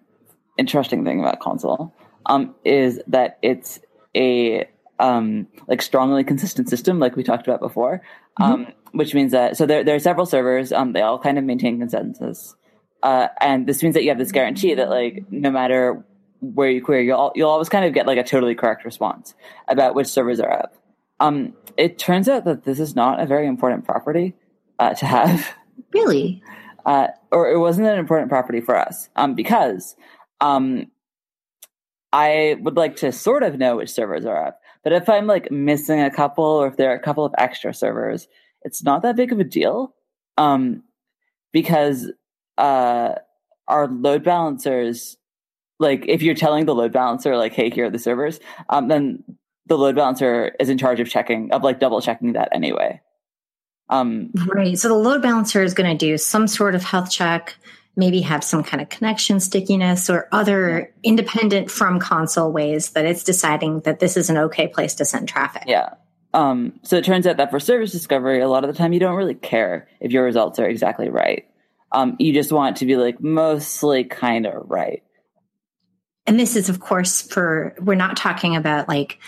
[0.58, 1.94] interesting thing about Consul
[2.26, 3.80] um, is that it's
[4.16, 8.02] a um, like strongly consistent system, like we talked about before,
[8.40, 8.52] mm-hmm.
[8.52, 10.72] um, which means that so there there are several servers.
[10.72, 12.54] Um, they all kind of maintain consensus,
[13.02, 16.04] uh, and this means that you have this guarantee that like no matter
[16.40, 19.34] where you query, you'll you'll always kind of get like a totally correct response
[19.68, 20.74] about which servers are up.
[21.20, 24.34] Um, it turns out that this is not a very important property
[24.78, 25.54] uh, to have.
[25.92, 26.42] Really?
[26.86, 29.96] Uh, or it wasn't an important property for us um, because
[30.42, 30.90] um,
[32.12, 34.60] I would like to sort of know which servers are up.
[34.84, 37.72] But if I'm like missing a couple or if there are a couple of extra
[37.74, 38.28] servers,
[38.62, 39.94] it's not that big of a deal.
[40.36, 40.82] Um,
[41.52, 42.10] because
[42.58, 43.14] uh,
[43.66, 45.16] our load balancers,
[45.78, 49.24] like if you're telling the load balancer, like, hey, here are the servers, um, then
[49.66, 53.00] the load balancer is in charge of checking, of like double checking that anyway.
[53.88, 54.78] Um, right.
[54.78, 57.56] So the load balancer is going to do some sort of health check
[57.96, 63.22] maybe have some kind of connection stickiness or other independent from Consul ways that it's
[63.22, 65.64] deciding that this is an okay place to send traffic.
[65.66, 65.94] Yeah.
[66.32, 69.00] Um, so it turns out that for service discovery, a lot of the time you
[69.00, 71.46] don't really care if your results are exactly right.
[71.92, 75.04] Um, you just want to be like mostly kind of right.
[76.26, 79.20] And this is, of course, for we're not talking about like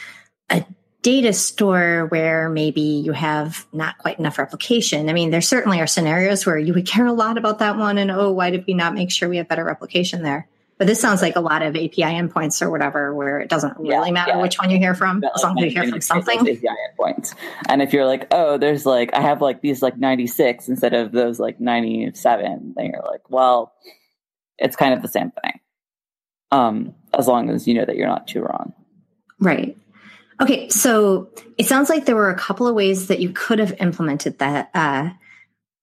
[0.50, 0.64] a
[1.06, 5.08] data store where maybe you have not quite enough replication.
[5.08, 7.96] I mean, there certainly are scenarios where you would care a lot about that one
[7.96, 10.48] and, oh, why did we not make sure we have better replication there?
[10.78, 14.08] But this sounds like a lot of API endpoints or whatever, where it doesn't really
[14.08, 14.42] Yeah, matter yeah.
[14.42, 16.40] which one you hear from, But, as long as you hear from something.
[16.40, 17.36] API endpoints.
[17.68, 21.12] And if you're like, oh, there's like, I have like these like 96 instead of
[21.12, 23.72] those like 97, then you're like, well,
[24.58, 25.60] it's kind of the same thing.
[26.50, 28.72] Um, as long as you know that you're not too wrong.
[29.38, 29.76] Right.
[30.40, 33.74] Okay, so it sounds like there were a couple of ways that you could have
[33.80, 34.70] implemented that.
[34.74, 35.10] Uh,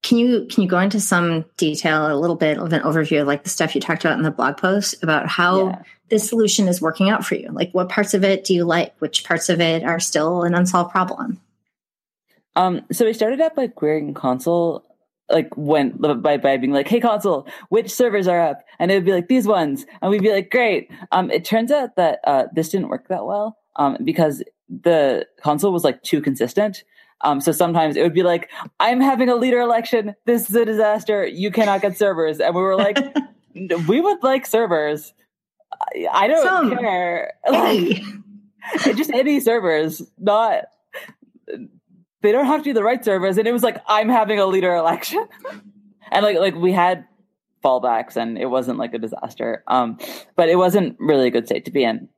[0.03, 3.27] can you can you go into some detail, a little bit of an overview of
[3.27, 5.81] like the stuff you talked about in the blog post about how Yeah.
[6.09, 7.49] this solution is working out for you?
[7.51, 8.93] Like, what parts of it do you like?
[8.99, 11.39] Which parts of it are still an unsolved problem?
[12.55, 14.83] Um, so we started out by querying Consul,
[15.31, 19.05] like when by by being like, "Hey Consul, which servers are up?" And it would
[19.05, 22.45] be like these ones, and we'd be like, "Great." Um, it turns out that uh,
[22.53, 26.83] this didn't work that well, um, because the Consul was like too consistent.
[27.21, 30.15] Um, so sometimes it would be like, "I'm having a leader election.
[30.25, 31.25] This is a disaster.
[31.25, 32.97] You cannot get servers," and we were like,
[33.87, 35.13] "We would like servers.
[35.71, 36.77] I, I don't Some.
[36.77, 37.33] care."
[38.75, 40.67] Like, just any servers, not
[42.23, 43.37] they don't have to be the right servers.
[43.37, 45.27] And it was like I'm having a leader election,
[46.11, 47.05] and like like we had
[47.63, 49.63] fallbacks, and it wasn't like a disaster.
[49.67, 49.99] Um,
[50.35, 52.09] but it wasn't really a good state to be in.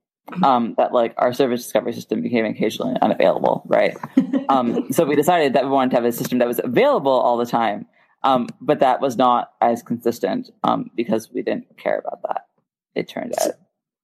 [0.41, 3.95] Um, that like our service discovery system became occasionally unavailable, right?
[4.47, 7.35] Um, so we decided that we wanted to have a system that was available all
[7.35, 7.87] the time,
[8.23, 12.45] um, but that was not as consistent um, because we didn't care about that.
[12.93, 13.53] It turned out.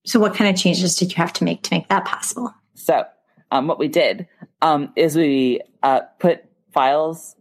[0.04, 2.52] so what kind of changes did you have to make to make that possible?
[2.74, 3.06] So,
[3.52, 4.28] um, what we did
[4.64, 7.36] um, is we uh, put files.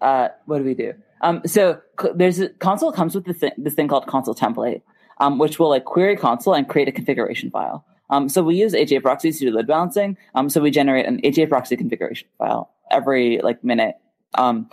[0.00, 0.94] Uh, what do we do?
[1.20, 4.82] Um, so c- there's a Consul comes with this thing, this thing called Consul template,
[5.18, 7.84] um, which will like query Consul and create a configuration file.
[8.10, 10.16] Um, so we use HA proxies to do load balancing.
[10.34, 13.96] Um, so we generate an HA proxy configuration file every like minute,
[14.34, 14.70] um,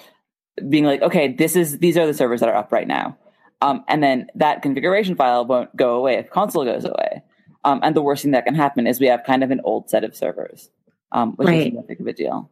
[0.69, 3.17] being like, okay, this is these are the servers that are up right now,
[3.61, 7.23] um, and then that configuration file won't go away if Consul goes away.
[7.65, 9.89] Um, and the worst thing that can happen is we have kind of an old
[9.89, 10.69] set of servers,
[11.11, 11.59] um, which Right.
[11.61, 12.51] isn't that big of a deal.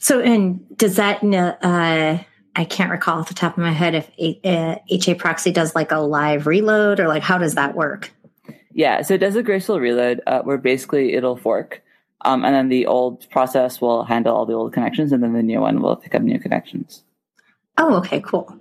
[0.00, 2.22] So, and does that, uh,
[2.54, 5.92] I can't recall off the top of my head if uh, HA proxy does like
[5.92, 8.12] a live reload or like how does that work?
[8.72, 11.82] Yeah, so it does a graceful reload uh, where basically it'll fork,
[12.24, 15.42] um, and then the old process will handle all the old connections, and then the
[15.42, 17.02] new one will pick up new connections.
[17.76, 18.58] Oh, okay, cool.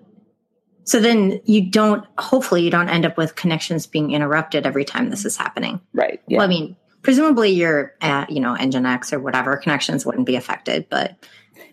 [0.86, 5.10] So then you don't, hopefully, you don't end up with connections being interrupted every time
[5.10, 5.82] this is happening.
[5.94, 6.22] Right.
[6.28, 6.38] Yeah.
[6.38, 10.88] Well, I mean, presumably your, uh, you know, Nginx or whatever connections wouldn't be affected,
[10.90, 11.18] but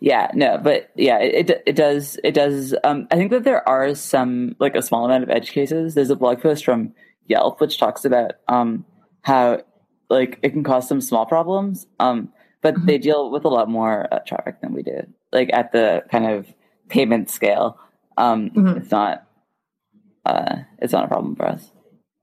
[0.01, 2.75] Yeah, no, but yeah, it it, it does it does.
[2.85, 5.95] Um, I think that there are some like a small amount of edge cases.
[5.95, 6.93] There's a blog post from
[7.27, 8.85] Yelp which talks about um
[9.23, 9.63] how
[10.11, 11.87] like it can cause some small problems.
[11.99, 12.87] Um, but Mhm.
[12.87, 15.03] they deal with a lot more uh, traffic than we do.
[15.33, 16.47] Like at the kind of
[16.89, 17.79] payment scale,
[18.17, 18.77] um, Mhm.
[18.79, 19.27] it's not
[20.27, 21.71] uh, it's not a problem for us.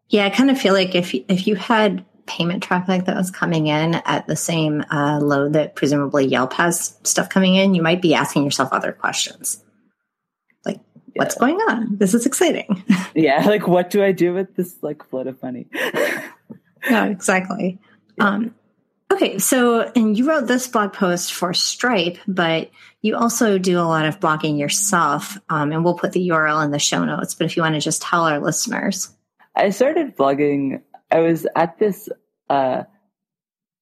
[0.09, 3.67] yeah, I kind of feel like if if you had payment traffic that was coming
[3.67, 8.01] in at the same uh, load that presumably Yelp has stuff coming in, you might
[8.01, 9.63] be asking yourself other questions.
[11.15, 11.97] What's going on?
[11.97, 12.83] This is exciting.
[13.13, 15.67] Yeah, like what do I do with this like flood of money?
[16.89, 17.77] yeah, exactly.
[18.19, 18.55] Um,
[19.11, 22.71] okay, so and you wrote this blog post for Stripe, but
[23.01, 26.71] you also do a lot of blogging yourself, um, and we'll put the URL in
[26.71, 27.33] the show notes.
[27.33, 29.13] But if you want to just tell our listeners,
[29.55, 30.81] I started blogging.
[31.11, 32.07] I was at this
[32.49, 32.83] uh,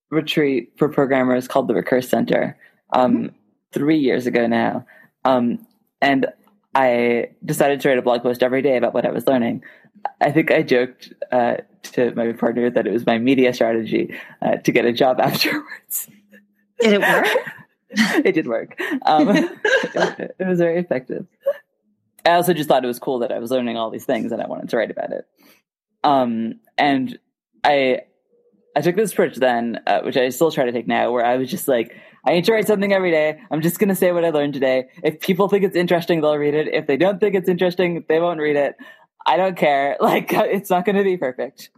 [0.09, 2.57] retreat for programmers called the Recurse Center
[2.93, 3.35] um,
[3.73, 4.87] three years ago now,
[5.23, 5.67] um,
[6.01, 6.25] and
[6.79, 9.63] I decided to write a blog post every day about what I was learning.
[10.21, 11.57] I think I joked uh,
[11.91, 16.07] to my partner that it was my media strategy uh, to get a job afterwards.
[16.79, 17.27] did it work?
[18.25, 18.79] it did work.
[19.05, 19.51] Um, it,
[20.39, 21.27] it was very effective.
[22.25, 24.41] I also just thought it was cool that I was learning all these things and
[24.41, 25.27] I wanted to write about it.
[26.05, 27.19] Um, and
[27.61, 28.03] I,
[28.73, 31.35] I took this approach then, uh, which I still try to take now, where I
[31.35, 31.93] was just like,
[32.25, 33.39] I need to write something every day.
[33.49, 34.89] I'm just going to say what I learned today.
[35.03, 36.67] If people think it's interesting, they'll read it.
[36.67, 38.75] If they don't think it's interesting, they won't read it.
[39.25, 39.97] I don't care.
[40.01, 41.69] Like, uh, it's not going to be perfect.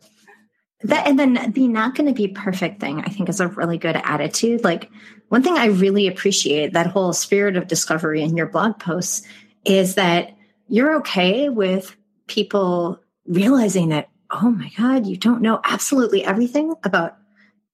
[0.84, 3.78] That and then the not going to be perfect thing, I think, is a really
[3.78, 4.64] good attitude.
[4.64, 4.90] Like
[5.30, 9.28] one thing I really appreciate that whole spirit of discovery in your blog posts
[9.64, 10.36] is that
[10.68, 11.96] you're okay with
[12.28, 17.18] people realizing that, oh my God, you don't know absolutely everything about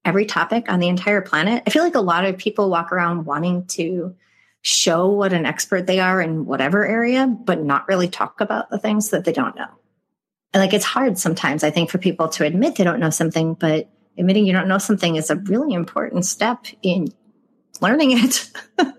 [0.08, 1.64] every topic on the entire planet.
[1.68, 4.16] I feel like a lot of people walk around wanting to
[4.62, 8.80] show what an expert they are in whatever area, but not really talk about the
[8.80, 9.70] things that they don't know.
[10.54, 13.54] And like it's hard sometimes, I think, for people to admit they don't know something,
[13.54, 17.10] but admitting you don't know something is a really important step in
[17.82, 18.50] learning it.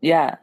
[0.00, 0.36] Yeah.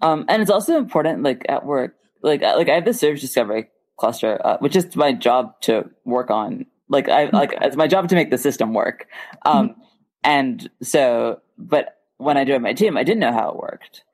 [0.00, 3.68] Um, and it's also important, like at work, like like I have the service discovery
[3.96, 6.66] cluster, uh, which is my job to work on.
[6.92, 9.08] Like I like it's my job to make the system work.
[9.44, 9.80] Um, mm-hmm.
[10.22, 14.04] and so, but when I joined my team, I didn't know how it worked.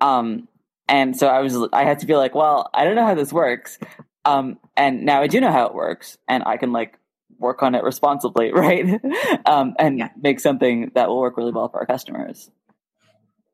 [0.00, 0.48] Um,
[0.88, 3.32] and so I was, I had to be like, well, I don't know how this
[3.32, 3.78] works.
[4.24, 6.98] Um, and now I do know how it works and I can like
[7.38, 9.00] work on it responsibly, right?
[9.46, 10.10] um, and yeah.
[10.20, 12.50] make something that will work really well for our customers.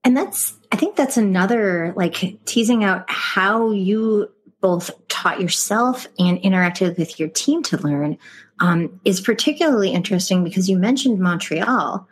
[0.05, 6.39] And that's, I think that's another like teasing out how you both taught yourself and
[6.43, 8.19] interacted with your team to learn
[8.61, 12.09] um, is particularly interesting because you mentioned Montreal.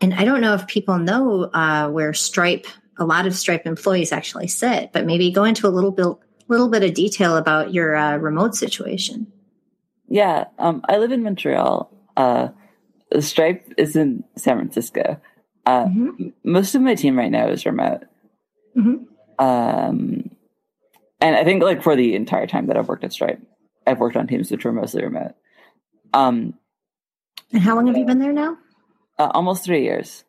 [0.00, 2.66] And I don't know if people know uh, where Stripe,
[2.98, 6.06] a lot of Stripe employees actually sit, but maybe go into a little bit,
[6.48, 9.30] little bit of detail about your uh, remote situation.
[10.08, 11.92] Yeah, um, I live in Montreal.
[12.16, 12.48] Uh,
[13.20, 15.20] Stripe is in San Francisco.
[15.66, 16.28] Uh, mm-hmm.
[16.44, 18.04] Most of my team right now is remote.
[18.76, 19.44] Mm-hmm.
[19.44, 20.30] Um,
[21.20, 23.40] and I think like for the entire time that I've worked at Stripe,
[23.86, 25.32] I've worked on teams which were mostly remote.
[26.12, 26.54] Um,
[27.52, 28.56] and how long have you been there now?
[29.18, 30.24] Uh, almost three years.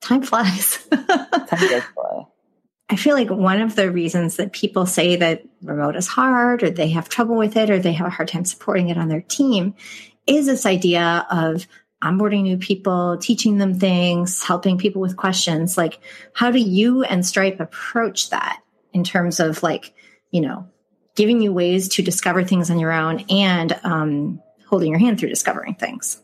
[0.00, 0.86] Time flies.
[0.90, 2.26] Time does fly.
[2.90, 6.70] I feel like one of the reasons that people say that remote is hard or
[6.70, 9.22] they have trouble with it or they have a hard time supporting it on their
[9.22, 9.74] team
[10.26, 11.66] is this idea of
[12.02, 15.78] onboarding new people, teaching them things, helping people with questions.
[15.78, 16.00] Like,
[16.34, 18.60] how do you and Stripe approach that
[18.92, 19.94] in terms of like,
[20.32, 20.68] you know,
[21.14, 25.28] giving you ways to discover things on your own and um, holding your hand through
[25.28, 26.20] discovering things?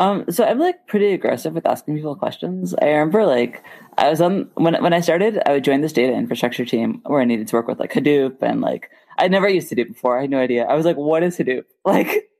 [0.00, 2.74] Um, so I'm like pretty aggressive with asking people questions.
[2.74, 3.64] I remember like
[3.96, 7.20] I was on when when I started, I would join this data infrastructure team where
[7.20, 10.18] I needed to work with like Hadoop and like I'd never used Hadoop before.
[10.18, 10.66] I had no idea.
[10.66, 11.64] I was like, what is Hadoop?
[11.84, 12.30] Like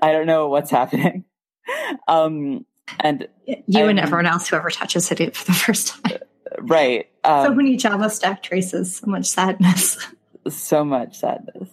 [0.00, 1.24] I don't know what's happening.
[2.08, 2.66] Um,
[2.98, 6.18] and you I, and everyone else who ever touches Hadoop for the first time.
[6.60, 7.08] Right.
[7.24, 9.98] Um, so many Java stack traces, so much sadness.
[10.48, 11.68] so much sadness.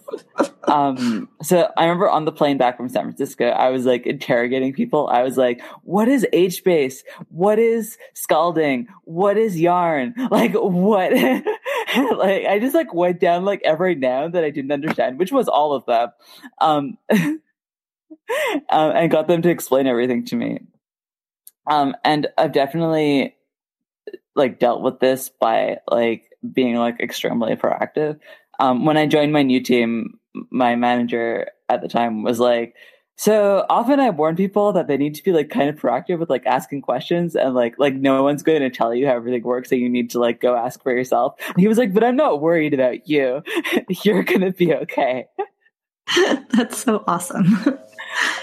[0.64, 4.72] um, so I remember on the plane back from San Francisco, I was like interrogating
[4.72, 5.08] people.
[5.08, 6.98] I was like, what is HBase?
[7.28, 8.88] What is scalding?
[9.04, 10.14] What is yarn?
[10.30, 11.12] Like what?
[11.12, 15.48] like I just like went down like every noun that I didn't understand, which was
[15.48, 16.10] all of them.
[16.60, 17.40] Um, um,
[18.70, 20.60] and got them to explain everything to me.
[21.66, 23.36] Um, and I've definitely
[24.34, 28.18] like dealt with this by like being like extremely proactive
[28.60, 30.18] um, when I joined my new team,
[30.50, 32.74] my manager at the time was like,
[33.16, 36.30] so often I warn people that they need to be like kind of proactive with
[36.30, 39.70] like asking questions and like like no one's going to tell you how everything works,
[39.70, 41.34] so you need to like go ask for yourself.
[41.48, 43.42] And he was like, but I'm not worried about you.
[44.04, 45.26] You're gonna be okay.
[46.50, 47.78] That's so awesome.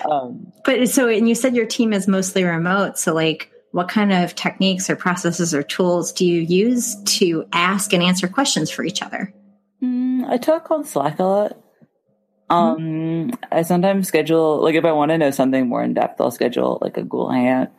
[0.10, 4.12] Um, but so and you said your team is mostly remote, so like what kind
[4.12, 8.84] of techniques or processes or tools do you use to ask and answer questions for
[8.84, 9.32] each other?
[9.84, 11.58] Mm, I talk on Slack a lot.
[12.50, 13.44] Um, mm-hmm.
[13.52, 16.80] I sometimes schedule like if I want to know something more in depth, I'll schedule
[16.82, 17.72] like a Google Hangout.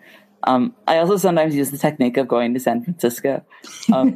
[0.44, 3.44] Um, I also sometimes use the technique of going to San Francisco,
[3.92, 4.14] um,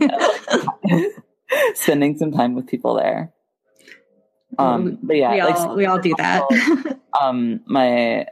[1.74, 3.32] spending some time with people there.
[4.56, 7.00] Um, but yeah, we all, like, we all do that.
[7.20, 8.26] um, my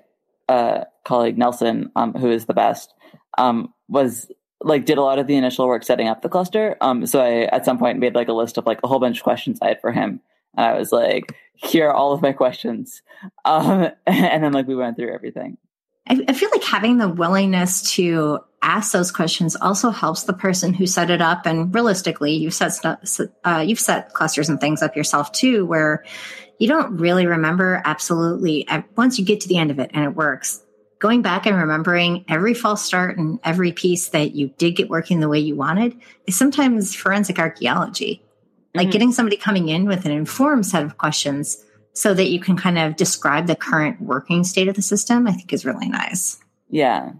[0.49, 2.95] uh, colleague Nelson, um, who is the best,
[3.39, 4.31] um, was
[4.63, 6.77] like did a lot of the initial work setting up the cluster.
[6.81, 9.19] Um, so I at some point made like a list of like a whole bunch
[9.19, 10.21] of questions I had for him,
[10.57, 13.03] and I was like, "Here are all of my questions,"
[13.45, 15.57] um, and then like we went through everything.
[16.07, 20.85] I, feel like having the willingness to ask those questions also helps the person who
[20.85, 21.47] set it up.
[21.47, 22.73] And realistically, you've set
[23.45, 26.05] uh, you've set clusters and things up yourself too, where
[26.59, 28.67] you don't really remember absolutely
[28.97, 30.63] once you get to the end of it and it works
[31.01, 35.19] going back and remembering every false start and every piece that you did get working
[35.19, 38.23] the way you wanted is sometimes forensic archaeology.
[38.75, 38.93] Like mm-hmm.
[38.93, 42.79] getting somebody coming in with an informed set of questions so that you can kind
[42.79, 46.39] of describe the current working state of the system, I think is really nice.
[46.69, 47.13] Yeah.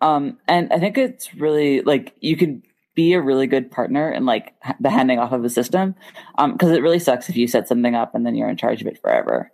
[0.00, 2.62] Um, and I think it's really like you could
[2.94, 5.94] be a really good partner in like the handing off of a system.
[6.36, 8.80] Um, cause it really sucks if you set something up and then you're in charge
[8.80, 9.52] of it forever.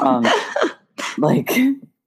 [0.00, 0.24] Um,
[1.18, 1.50] like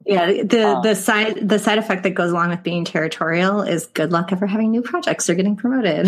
[0.06, 3.86] yeah, the um, the side the side effect that goes along with being territorial is
[3.88, 6.08] good luck ever having new projects or getting promoted.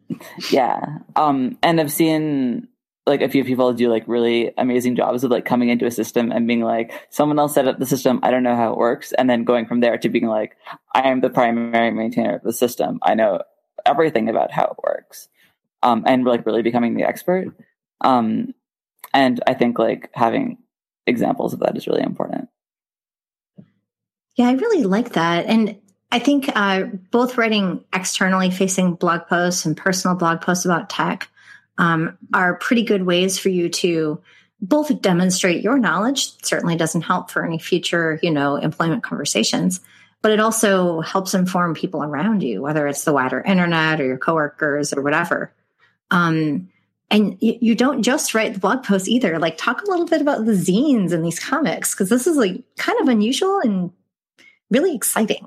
[0.50, 2.68] yeah, um, and I've seen
[3.06, 6.32] like a few people do like really amazing jobs of like coming into a system
[6.32, 9.12] and being like, someone else set up the system, I don't know how it works,
[9.12, 10.56] and then going from there to being like,
[10.94, 13.42] I am the primary maintainer of the system, I know
[13.84, 15.28] everything about how it works,
[15.82, 17.54] um, and like really becoming the expert.
[18.00, 18.54] Um,
[19.12, 20.58] and I think like having
[21.06, 22.48] examples of that is really important.
[24.36, 25.46] Yeah, I really like that.
[25.46, 25.76] And
[26.10, 31.28] I think uh, both writing externally facing blog posts and personal blog posts about tech
[31.78, 34.20] um, are pretty good ways for you to
[34.60, 39.80] both demonstrate your knowledge, certainly doesn't help for any future, you know, employment conversations,
[40.22, 44.18] but it also helps inform people around you, whether it's the wider internet or your
[44.18, 45.52] coworkers or whatever.
[46.10, 46.70] Um,
[47.10, 49.38] and you, you don't just write the blog posts either.
[49.38, 52.62] Like, talk a little bit about the zines and these comics because this is like
[52.76, 53.90] kind of unusual and
[54.70, 55.46] really exciting.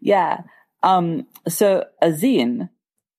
[0.00, 0.42] Yeah.
[0.82, 2.68] Um, so a zine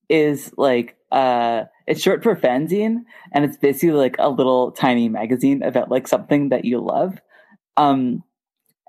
[0.10, 5.64] is like uh it's short for fanzine and it's basically like a little tiny magazine
[5.64, 7.20] about like something that you love.
[7.78, 8.24] Um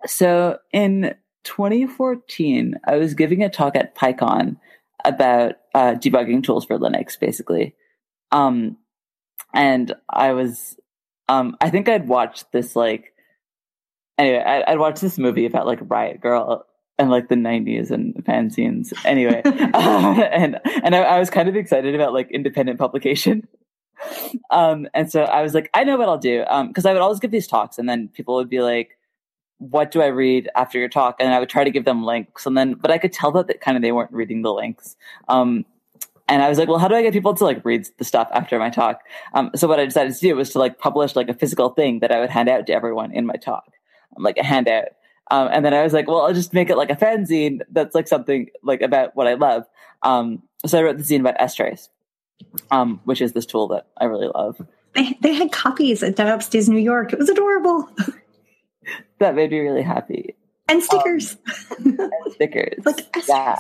[0.06, 1.14] so in
[1.44, 4.56] 2014 I was giving a talk at PyCon
[5.04, 7.74] about uh debugging tools for Linux basically.
[8.30, 8.76] Um
[9.54, 10.78] and I was
[11.28, 13.13] um I think I'd watched this like
[14.18, 16.62] anyway, I, would watched this movie about like Riot Grrrl
[16.98, 19.50] and like the 90s and the fanzines anyway uh,
[20.32, 23.48] and and I, I, was kind of excited about like independent publication.
[24.50, 26.44] Um and so i was like i know what i'll do.
[26.48, 28.98] Um because i would always give these talks and then people would be like
[29.58, 31.16] what do i read after your talk?
[31.20, 33.46] And i would try to give them links and then but i could tell that,
[33.48, 34.96] that kind of they weren't reading the links.
[35.28, 35.64] Um
[36.26, 38.28] and I was like, well, how do I get people to like read the stuff
[38.32, 39.00] after my talk?
[39.34, 42.00] Um, so what I decided to do was to like publish like a physical thing
[42.00, 43.74] that I would hand out to everyone in my talk,
[44.18, 44.88] like a handout.
[45.30, 47.94] Um, and then I was like, well, I'll just make it like a fanzine that's
[47.94, 49.64] like something like about what I love.
[50.02, 51.88] Um, so I wrote the zine about strace,
[52.70, 54.60] um, which is this tool that I really love.
[54.94, 57.12] They, they had copies at DevOps Days New York.
[57.12, 57.88] It was adorable.
[59.18, 60.36] that made me really happy.
[60.68, 61.36] And stickers.
[61.78, 62.78] Um, and stickers.
[62.84, 63.58] like yeah.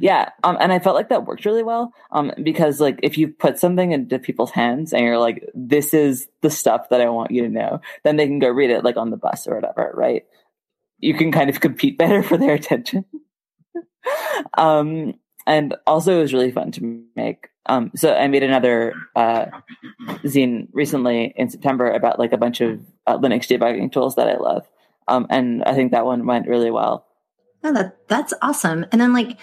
[0.00, 3.28] Yeah, um, and I felt like that worked really well um, because, like, if you
[3.28, 7.32] put something into people's hands and you're like, "This is the stuff that I want
[7.32, 9.92] you to know," then they can go read it, like on the bus or whatever,
[9.94, 10.24] right?
[11.04, 13.04] you can kind of compete better for their attention.
[14.58, 15.14] um,
[15.46, 17.48] and also it was really fun to make.
[17.66, 19.46] Um, so I made another uh,
[20.24, 24.36] zine recently in September about like a bunch of uh, Linux debugging tools that I
[24.36, 24.66] love,
[25.08, 27.06] um, and I think that one went really well.
[27.62, 28.84] Oh, that that's awesome.
[28.92, 29.38] And then like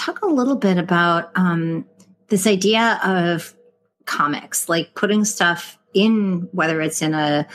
[0.00, 1.86] talk a little bit about um,
[2.28, 3.54] this idea of
[4.06, 7.46] comics, like putting stuff in whether it's in a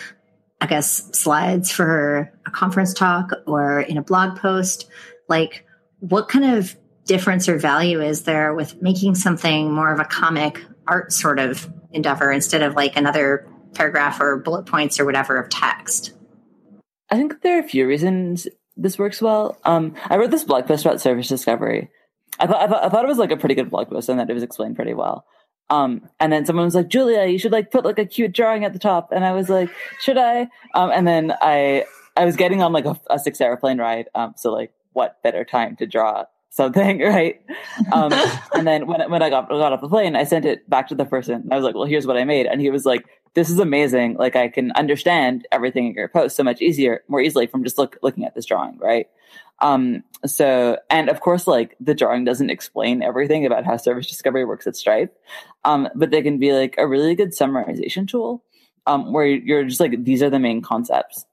[0.62, 4.90] I guess, slides for a conference talk or in a blog post?
[5.28, 5.66] Like,
[6.00, 6.76] what kind of
[7.06, 11.72] difference or value is there with making something more of a comic art sort of
[11.92, 16.14] endeavor instead of like another paragraph or bullet points or whatever of text?
[17.10, 19.58] I think there are a few reasons this works well.
[19.66, 21.90] Um, I wrote this blog post about service discovery.
[22.40, 24.20] I thought, I thought I thought it was like a pretty good blog post and
[24.20, 25.26] that it was explained pretty well.
[25.70, 28.66] Um, and then someone was like, Julia, you should like put like a cute drawing
[28.66, 29.12] at the top.
[29.12, 29.70] And I was like,
[30.00, 30.48] should I?
[30.74, 34.08] Um, and then I, I was getting on like a, a six hour plane ride.
[34.14, 37.42] Um, so like what better time to draw something, right?
[37.92, 38.14] Um,
[38.54, 40.96] and then when, when I got, got off the plane, I sent it back to
[40.96, 41.48] the person.
[41.52, 42.46] I was like, well, here's what I made.
[42.46, 43.06] And he was like,
[43.36, 44.16] this is amazing.
[44.16, 47.78] Like I can understand everything in your post so much easier, more easily from just
[47.78, 49.08] look, looking at this drawing, right?
[49.60, 54.46] Um, so, and of course, like the drawing doesn't explain everything about how service discovery
[54.46, 55.16] works at Stripe,
[55.66, 58.44] um, but they can be like a really good summarization tool
[58.88, 61.26] um, where you're just like, these are the main concepts.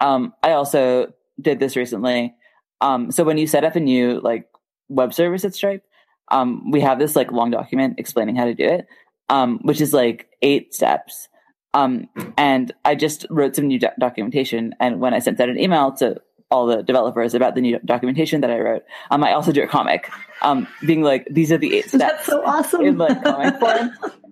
[0.00, 2.34] Um, I also did this recently.
[2.80, 4.46] Um, so when you set up a new like
[4.88, 5.84] web service at Stripe,
[6.30, 8.86] um, we have this like long document explaining how to do it,
[9.28, 11.28] um, which is like eight steps.
[11.74, 14.74] Um, and I just wrote some new do- documentation.
[14.80, 16.20] And when I sent out an email to
[16.50, 18.82] all the developers about the new documentation that I wrote.
[19.10, 20.10] Um, I also drew a comic,
[20.42, 21.98] um, being like, these are the eight steps.
[21.98, 22.82] That's so awesome.
[22.82, 23.90] In like comic form.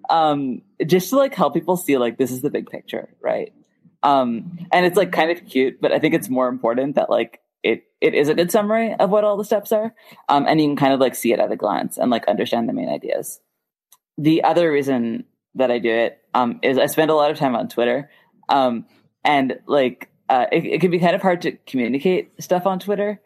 [0.09, 3.53] Um, just to like help people see like, this is the big picture, right?
[4.03, 7.41] Um, and it's like kind of cute, but I think it's more important that like,
[7.63, 9.93] it, it is a good summary of what all the steps are.
[10.29, 12.69] Um, and you can kind of like see it at a glance and like understand
[12.69, 13.41] the main ideas.
[14.19, 17.57] The other reason that I do it, um, is I spend a lot of time
[17.57, 18.11] on Twitter.
[18.49, 18.87] Um,
[19.25, 23.21] and like, uh, it, it, can be kind of hard to communicate stuff on Twitter.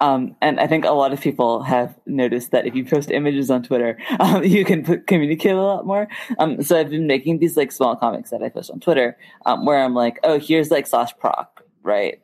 [0.00, 3.50] Um, and I think a lot of people have noticed that if you post images
[3.50, 6.08] on Twitter, um, you can put, communicate a lot more.
[6.38, 9.16] Um, so I've been making these like small comics that I post on Twitter,
[9.46, 12.20] um, where I'm like, oh, here's like slash proc, right?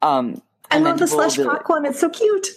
[0.00, 1.84] Um, I love the slash proc one.
[1.84, 2.48] It's so cute.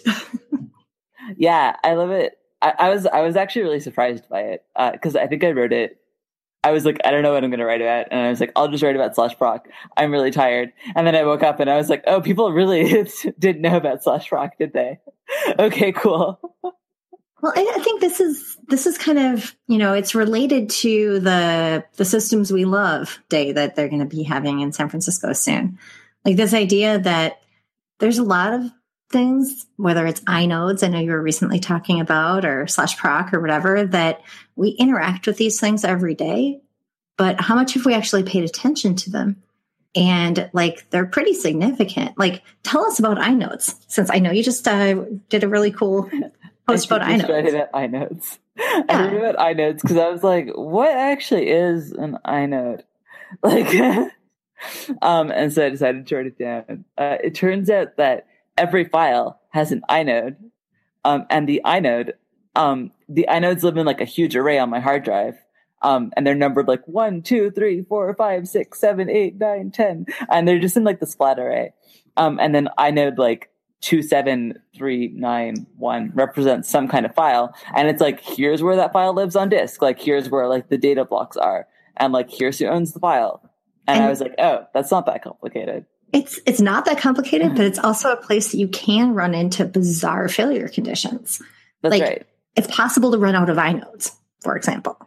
[1.36, 2.38] yeah, I love it.
[2.62, 5.50] I, I, was I was actually really surprised by it because uh, I think I
[5.50, 6.00] wrote it
[6.66, 8.08] I was like, I don't know what I'm going to write about.
[8.10, 9.68] And I was like, I'll just write about slash proc.
[9.96, 10.72] I'm really tired.
[10.96, 13.06] And then I woke up and I was like, oh, people really
[13.38, 14.98] didn't know about slash proc, did they?
[15.60, 16.40] okay, cool.
[16.62, 21.84] Well, I think this is this is kind of you know it's related to the
[21.96, 25.78] the systems we love day that they're going to be having in San Francisco soon.
[26.24, 27.42] Like this idea that
[28.00, 28.62] there's a lot of
[29.10, 33.40] things, whether it's inodes, I know you were recently talking about, or slash proc or
[33.40, 34.20] whatever, that
[34.56, 36.60] we interact with these things every day.
[37.16, 39.42] but how much have we actually paid attention to them?
[39.94, 42.18] And like they're pretty significant.
[42.18, 46.10] Like, tell us about inodes, since I know you just uh, did a really cool
[46.68, 47.24] post about inodes.
[47.24, 48.38] Started at inodes.
[48.58, 48.82] Yeah.
[48.88, 52.82] I read about inodes because I was like, what actually is an inode?
[53.42, 53.74] Like,
[55.02, 56.84] um, and so I decided to write it down.
[56.96, 60.36] Uh, it turns out that every file has an inode,
[61.04, 62.12] um, and the inode,
[62.54, 65.36] um, the inodes live in like a huge array on my hard drive.
[65.82, 70.06] Um, and they're numbered like one, two, three, four, five, six, seven, eight, nine, ten,
[70.30, 71.74] and they're just in like the splat array.
[72.16, 73.50] Um, and then inode like
[73.82, 78.74] two, seven, three, nine, one represents some kind of file, and it's like here's where
[78.74, 79.82] that file lives on disk.
[79.82, 83.42] Like here's where like the data blocks are, and like here's who owns the file.
[83.86, 85.84] And, and I was like, oh, that's not that complicated.
[86.12, 89.64] It's it's not that complicated, but it's also a place that you can run into
[89.64, 91.42] bizarre failure conditions.
[91.82, 92.26] That's like, right.
[92.54, 95.06] It's possible to run out of inodes, for example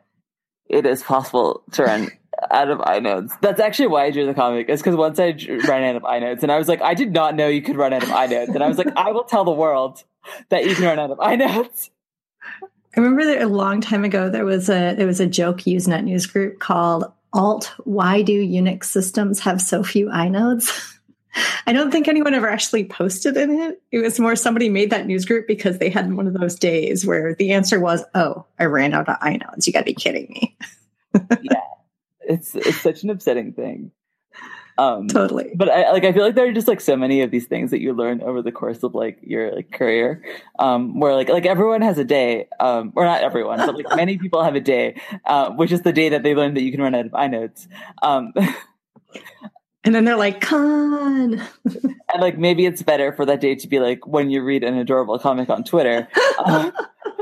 [0.69, 2.11] it is possible to run
[2.51, 3.33] out of inodes.
[3.41, 4.69] That's actually why I drew the comic.
[4.69, 5.35] Is because once I
[5.67, 7.91] ran out of inodes, and I was like, I did not know you could run
[7.91, 10.03] out of inodes, and I was like, I will tell the world
[10.49, 11.89] that you can run out of inodes.
[12.95, 16.03] I remember that a long time ago there was a there was a joke Usenet
[16.03, 20.95] news group called Alt Why Do Unix Systems Have So Few Inodes?
[21.67, 23.81] I don't think anyone ever actually posted in it.
[23.91, 27.05] It was more somebody made that news group because they had one of those days
[27.05, 30.27] where the answer was, "Oh, I ran out of inodes." You got to be kidding
[30.29, 30.57] me.
[31.41, 31.61] yeah,
[32.21, 33.91] it's it's such an upsetting thing.
[34.79, 35.51] Um, totally.
[35.55, 37.71] But I like I feel like there are just like so many of these things
[37.71, 40.23] that you learn over the course of like your like career,
[40.57, 44.17] um, where like like everyone has a day, um, or not everyone, but like many
[44.17, 46.81] people have a day, uh, which is the day that they learn that you can
[46.81, 47.67] run out of inodes.
[48.01, 48.33] Um,
[49.83, 51.39] And then they're like, con.
[51.65, 54.77] and like maybe it's better for that day to be like when you read an
[54.77, 56.07] adorable comic on Twitter.
[56.43, 56.73] Um,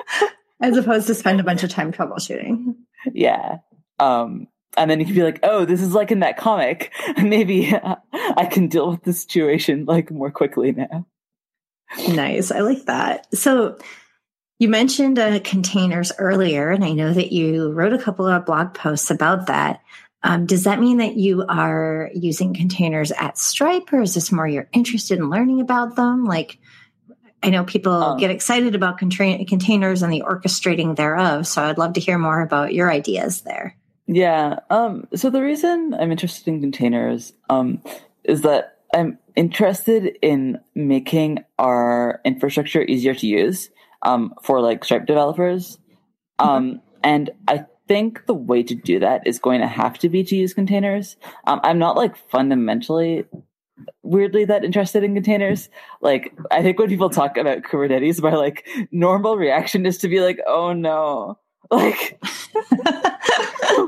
[0.60, 2.76] As opposed to spend a bunch of time troubleshooting.
[3.14, 3.58] Yeah.
[3.99, 6.91] Um, and then you can be like, oh, this is like in that comic.
[7.22, 11.05] Maybe I can deal with the situation like more quickly now.
[12.09, 12.51] Nice.
[12.51, 13.34] I like that.
[13.36, 13.78] So
[14.59, 18.74] you mentioned uh, containers earlier, and I know that you wrote a couple of blog
[18.74, 19.82] posts about that.
[20.24, 24.47] Um, does that mean that you are using containers at Stripe, or is this more
[24.47, 26.26] you're interested in learning about them?
[26.26, 26.57] Like,
[27.43, 31.78] I know people um, get excited about contra- containers and the orchestrating thereof, so I'd
[31.78, 33.78] love to hear more about your ideas there.
[34.08, 34.60] Yeah.
[34.70, 37.82] Um, so the reason I'm interested in containers um,
[38.24, 43.70] is that I'm interested in making our infrastructure easier to use
[44.01, 45.78] um, for like Stripe developers.
[46.39, 46.78] Mm-hmm.
[47.03, 50.36] And I think the way to do that is going to have to be to
[50.36, 51.18] use containers.
[51.45, 53.26] Um, I'm not like fundamentally
[54.03, 55.70] weirdly that interested in containers.
[56.01, 60.22] Like, I think when people talk about Kubernetes, my like normal reaction is to be
[60.22, 61.39] like, oh no.
[61.70, 62.20] Like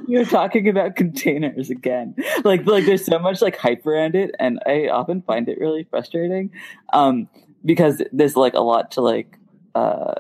[0.08, 2.16] you're talking about containers again.
[2.44, 5.88] Like like there's so much like hype around it and I often find it really
[5.90, 6.52] frustrating.
[6.94, 7.30] Um
[7.64, 9.38] because there's like a lot to like
[9.76, 10.16] uh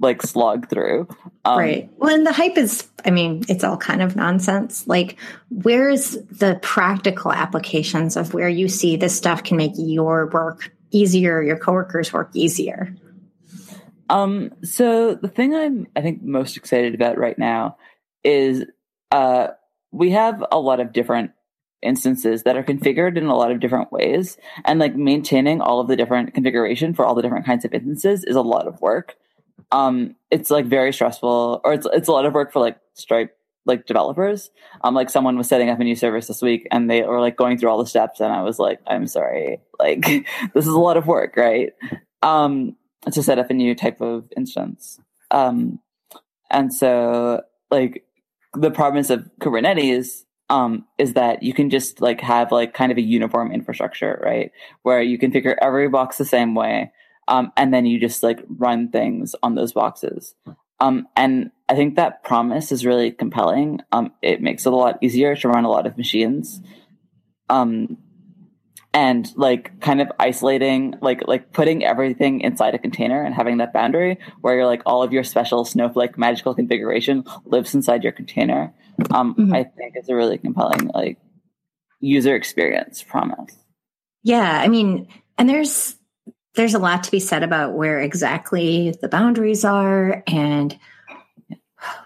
[0.00, 1.06] like slog through.
[1.44, 1.90] Um, right.
[1.98, 4.86] Well, and the hype is, I mean, it's all kind of nonsense.
[4.86, 5.16] Like,
[5.50, 11.42] where's the practical applications of where you see this stuff can make your work easier,
[11.42, 12.94] your coworkers' work easier?
[14.10, 17.76] Um, so the thing I'm, I think, most excited about right now
[18.24, 18.64] is
[19.10, 19.48] uh,
[19.92, 21.30] we have a lot of different
[21.82, 24.36] instances that are configured in a lot of different ways
[24.66, 28.22] and like maintaining all of the different configuration for all the different kinds of instances
[28.24, 29.16] is a lot of work
[29.72, 33.36] um, it's like very stressful, or it's it's a lot of work for like Stripe
[33.66, 34.50] like developers.
[34.82, 37.36] Um, like someone was setting up a new service this week, and they were like
[37.36, 40.02] going through all the steps, and I was like, I'm sorry, like
[40.54, 41.72] this is a lot of work, right?
[42.22, 42.76] Um,
[43.10, 45.00] to set up a new type of instance.
[45.30, 45.80] Um,
[46.50, 48.04] and so like
[48.54, 52.98] the promise of Kubernetes um, is that you can just like have like kind of
[52.98, 54.50] a uniform infrastructure, right?
[54.82, 56.92] Where you configure every box the same way
[57.30, 60.34] um, and then you just like run things on those boxes.
[60.80, 63.80] Um, and I think that promise is really compelling.
[63.92, 66.60] Um, it makes it a lot easier to run a lot of machines.
[67.48, 67.98] Um,
[68.92, 73.72] and like kind of isolating, like like putting everything inside a container and having that
[73.72, 78.74] boundary where you're like all of your special snowflake magical configuration lives inside your container.
[79.10, 79.54] Um, mm-hmm.
[79.54, 81.18] I think is a really compelling like
[82.00, 83.56] user experience promise.
[84.22, 85.96] Yeah, I mean, and there's
[86.54, 90.76] there's a lot to be said about where exactly the boundaries are and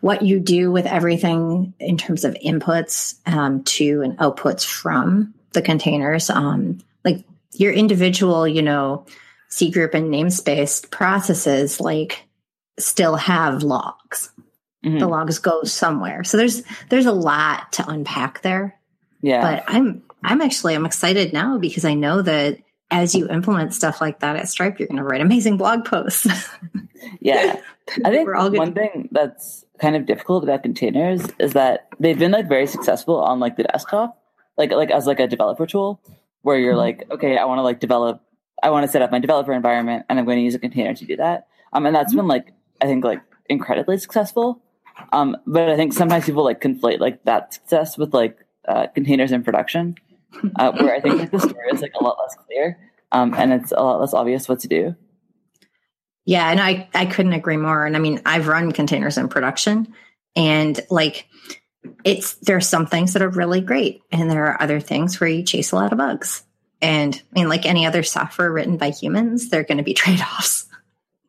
[0.00, 5.62] what you do with everything in terms of inputs um, to and outputs from the
[5.62, 6.30] containers.
[6.30, 9.06] Um, like your individual, you know,
[9.50, 12.26] cgroup and namespace processes, like
[12.78, 14.30] still have logs.
[14.84, 14.98] mm-hmm.
[14.98, 16.24] the logs go somewhere.
[16.24, 18.78] So there's there's a lot to unpack there.
[19.22, 19.40] Yeah.
[19.40, 22.58] But I'm I'm actually I'm excited now because I know that
[22.90, 26.26] as you implement stuff like that at Stripe, you're going to write amazing blog posts.
[27.20, 27.60] yeah.
[28.04, 28.50] I think we're all.
[28.50, 33.16] one thing that's kind of difficult about containers is that they've been like very successful
[33.16, 34.22] on like the desktop,
[34.56, 36.00] like like as like a developer tool
[36.42, 36.78] where you're mm-hmm.
[36.78, 38.22] like, okay, I want to like develop,
[38.62, 40.94] I want to set up my developer environment and I'm going to use a container
[40.94, 41.48] to do that.
[41.72, 42.18] Um, and that's mm-hmm.
[42.18, 42.52] been like,
[42.82, 44.62] I think like incredibly successful.
[45.12, 48.38] Um, but I think sometimes people like conflate like that success with like
[48.68, 49.96] uh, containers in production,
[50.56, 52.78] uh, where I think like the story is like a lot less clear,
[53.10, 54.94] um, and it's a lot less obvious what to do.
[56.24, 57.84] Yeah, and I I couldn't agree more.
[57.84, 59.92] And I mean, I've run containers in production,
[60.36, 61.26] and like
[62.04, 65.30] it's there are some things that are really great, and there are other things where
[65.30, 66.42] you chase a lot of bugs.
[66.80, 69.94] And I mean, like any other software written by humans, there are going to be
[69.94, 70.66] trade offs.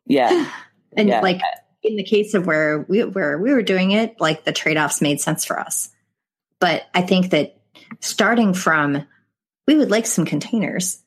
[0.06, 0.50] Yeah,
[0.96, 1.20] and yeah.
[1.20, 1.40] like
[1.82, 5.00] in the case of where we where we were doing it, like the trade offs
[5.00, 5.90] made sense for us.
[6.58, 7.58] But I think that
[8.00, 9.06] starting from
[9.66, 11.02] we would like some containers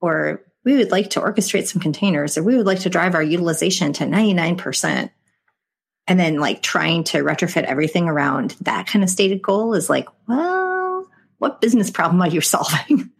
[0.00, 3.22] or we would like to orchestrate some containers or we would like to drive our
[3.22, 5.10] utilization to 99%.
[6.06, 10.06] And then like trying to retrofit everything around that kind of stated goal is like,
[10.28, 13.10] well, what business problem are you solving?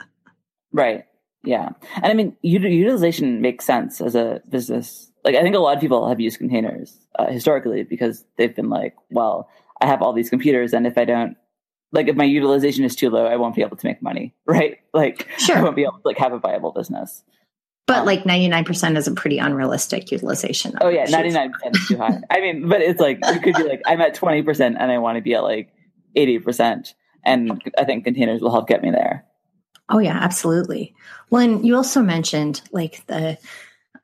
[0.72, 1.04] Right.
[1.44, 1.70] Yeah.
[1.96, 5.10] And I mean, utilization makes sense as a business.
[5.24, 8.70] Like, I think a lot of people have used containers uh, historically because they've been
[8.70, 9.48] like, well,
[9.80, 11.36] I have all these computers, and if I don't
[11.92, 14.78] like if my utilization is too low, I won't be able to make money, right?
[14.92, 15.56] Like sure.
[15.56, 17.22] I won't be able to like have a viable business.
[17.86, 20.74] But um, like ninety nine percent is a pretty unrealistic utilization.
[20.80, 22.20] Oh yeah, ninety nine percent is too high.
[22.30, 24.98] I mean, but it's like you could be like I'm at twenty percent and I
[24.98, 25.72] want to be at like
[26.16, 29.24] eighty percent, and I think containers will help get me there.
[29.88, 30.94] Oh yeah, absolutely.
[31.30, 33.38] Well, and you also mentioned like the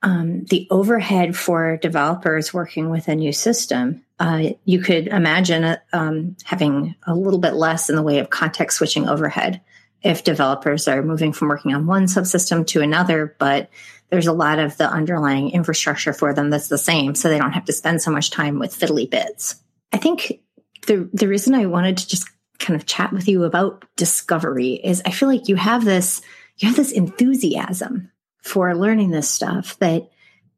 [0.03, 5.79] um, the overhead for developers working with a new system uh, you could imagine uh,
[5.95, 9.63] um, having a little bit less in the way of context switching overhead
[10.03, 13.71] if developers are moving from working on one subsystem to another, but
[14.09, 17.53] there's a lot of the underlying infrastructure for them that's the same, so they don't
[17.53, 19.57] have to spend so much time with fiddly bits.
[19.93, 20.41] I think
[20.87, 22.29] the the reason I wanted to just
[22.59, 26.23] kind of chat with you about discovery is I feel like you have this
[26.59, 28.11] you have this enthusiasm
[28.43, 30.11] for learning this stuff that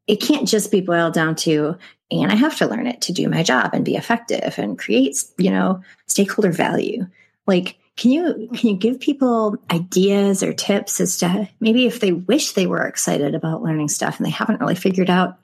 [0.07, 1.77] it can't just be boiled down to
[2.21, 5.17] and I have to learn it to do my job and be effective and create,
[5.37, 7.07] you know, stakeholder value.
[7.47, 12.11] Like, can you can you give people ideas or tips as to maybe if they
[12.11, 15.37] wish they were excited about learning stuff and they haven't really figured out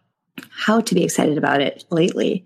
[0.49, 2.45] how to be excited about it lately?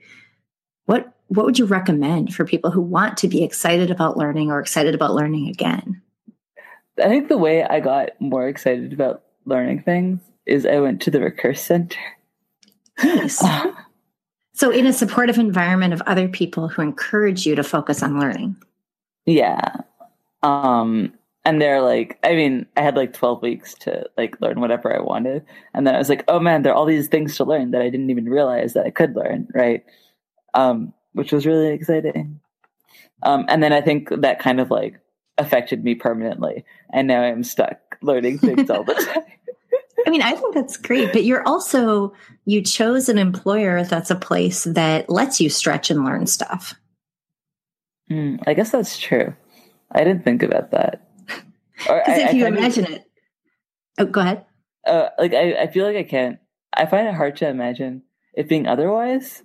[0.86, 4.60] What what would you recommend for people who want to be excited about learning or
[4.60, 6.02] excited about learning again?
[7.00, 11.12] I think the way I got more excited about learning things is I went to
[11.12, 12.00] the Recurse Center.
[13.02, 13.44] Nice.
[14.56, 18.56] So, in a supportive environment of other people who encourage you to focus on learning.
[19.26, 19.78] Yeah.
[20.44, 21.14] Um,
[21.46, 25.02] and they're like, I mean, I had like 12 weeks to like learn whatever I
[25.02, 25.46] wanted.
[25.74, 27.82] And then I was like, oh man, there are all these things to learn that
[27.82, 29.48] I didn't even realize that I could learn.
[29.54, 29.84] Right.
[30.54, 32.40] Um, which was really exciting.
[33.24, 35.00] Um, and then I think that kind of like
[35.38, 36.64] affected me permanently.
[36.92, 39.24] And now I'm stuck learning things all the time.
[40.06, 42.14] I mean, I think that's great, but you're also,
[42.46, 46.76] you chose an employer that's a place that lets you stretch and learn stuff.
[48.12, 49.34] Mm, I guess that's true.
[49.94, 51.08] I didn't think about that.
[51.78, 53.12] Because if I, you I imagine of, it,
[53.98, 54.46] oh, go ahead.
[54.86, 56.40] Uh, like I, I feel like I can't.
[56.72, 59.44] I find it hard to imagine it being otherwise.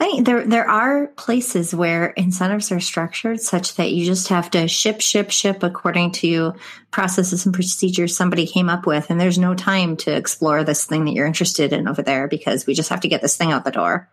[0.00, 4.50] I mean, there there are places where incentives are structured such that you just have
[4.52, 6.54] to ship, ship, ship according to
[6.90, 11.04] processes and procedures somebody came up with, and there's no time to explore this thing
[11.04, 13.66] that you're interested in over there because we just have to get this thing out
[13.66, 14.08] the door.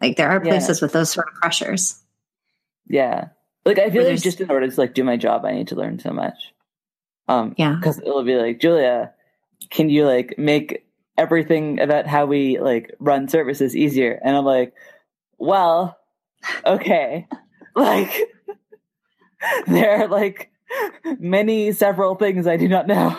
[0.00, 0.86] Like there are places yeah.
[0.86, 2.02] with those sort of pressures.
[2.86, 3.28] Yeah,
[3.66, 5.74] like I feel like just in order to like do my job, I need to
[5.74, 6.54] learn so much.
[7.28, 9.12] Um, yeah, because it'll be like Julia,
[9.70, 10.86] can you like make
[11.18, 14.18] everything about how we like run services easier?
[14.24, 14.72] And I'm like
[15.38, 15.98] well,
[16.64, 17.26] okay.
[17.76, 18.12] like,
[19.66, 20.50] there are like
[21.18, 23.18] many, several things I do not know.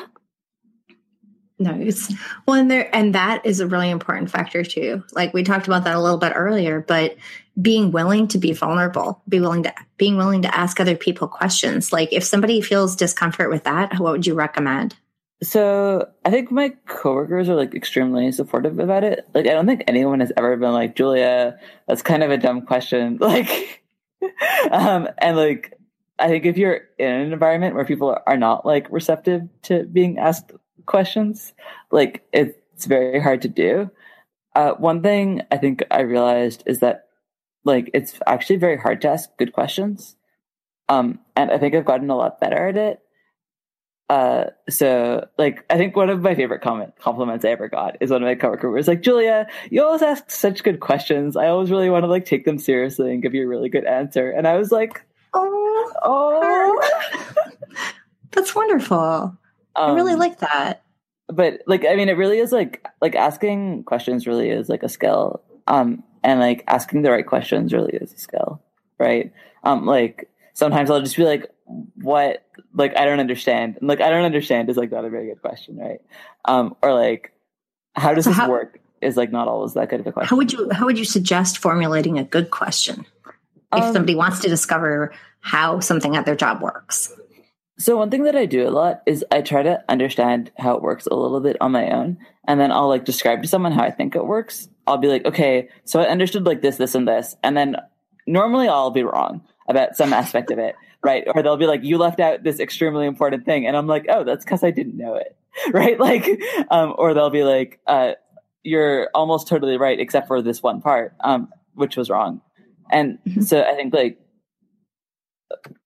[1.60, 2.14] Nice.
[2.46, 5.04] Well, and there, and that is a really important factor too.
[5.14, 7.18] Like we talked about that a little bit earlier, but
[7.60, 11.92] being willing to be vulnerable, be willing to, being willing to ask other people questions.
[11.92, 14.96] Like if somebody feels discomfort with that, what would you recommend?
[15.42, 19.28] So I think my coworkers are like extremely supportive about it.
[19.34, 22.64] Like I don't think anyone has ever been like, Julia, that's kind of a dumb
[22.64, 23.18] question.
[23.28, 23.84] Like
[24.72, 25.74] um and like
[26.18, 30.18] I think if you're in an environment where people are not like receptive to being
[30.18, 30.52] asked
[30.88, 31.54] questions,
[31.92, 33.92] like it's very hard to do.
[34.56, 37.06] Uh, one thing I think I realized is that
[37.64, 40.16] like it's actually very hard to ask good questions.
[40.90, 43.00] Um, and I think I've gotten a lot better at it.
[44.10, 48.10] Uh, so like I think one of my favorite comment compliments I ever got is
[48.10, 51.36] one of my coworkers was like, Julia, you always ask such good questions.
[51.36, 53.86] I always really want to like take them seriously and give you a really good
[53.86, 54.32] answer.
[54.32, 57.52] And I was like, Oh, oh,
[58.32, 59.38] that's wonderful.
[59.78, 60.84] I really Um, like that.
[61.30, 64.90] but like i mean it really is like like asking questions really is like a
[64.90, 65.42] skill.
[65.68, 68.62] Um and like asking the right questions really is a skill
[69.00, 69.32] right?
[69.64, 71.46] Um like sometimes i'll just be like
[72.02, 72.46] what?
[72.74, 73.78] Like i don't understand.
[73.80, 76.02] And like i don't understand is like not a very good question right?
[76.46, 77.32] Um or like
[77.96, 78.80] how does So this how- work?
[79.00, 81.06] is like not always that good of a question How would you how would you
[81.06, 83.06] suggest formulating a good question
[83.74, 85.12] if Um, somebody wants to discover
[85.42, 87.14] how something at their job works?
[87.80, 90.82] So one thing that I do a lot is I try to understand how it
[90.82, 92.18] works a little bit on my own,
[92.48, 94.68] and then I'll like describe to someone how I think it works.
[94.88, 97.76] I'll be like, okay, so I understood like this, this, and this, and then
[98.26, 101.24] normally I'll be wrong about some aspect of it, right?
[101.28, 104.24] Or they'll be like, you left out this extremely important thing, and I'm like, oh,
[104.24, 105.36] that's because I didn't know it,
[105.72, 106.00] right?
[106.00, 106.28] Like,
[106.72, 108.14] um, or they'll be like, uh,
[108.64, 112.42] you're almost totally right except for this one part, um, which was wrong,
[112.90, 113.44] and Mhm.
[113.46, 114.18] so I think like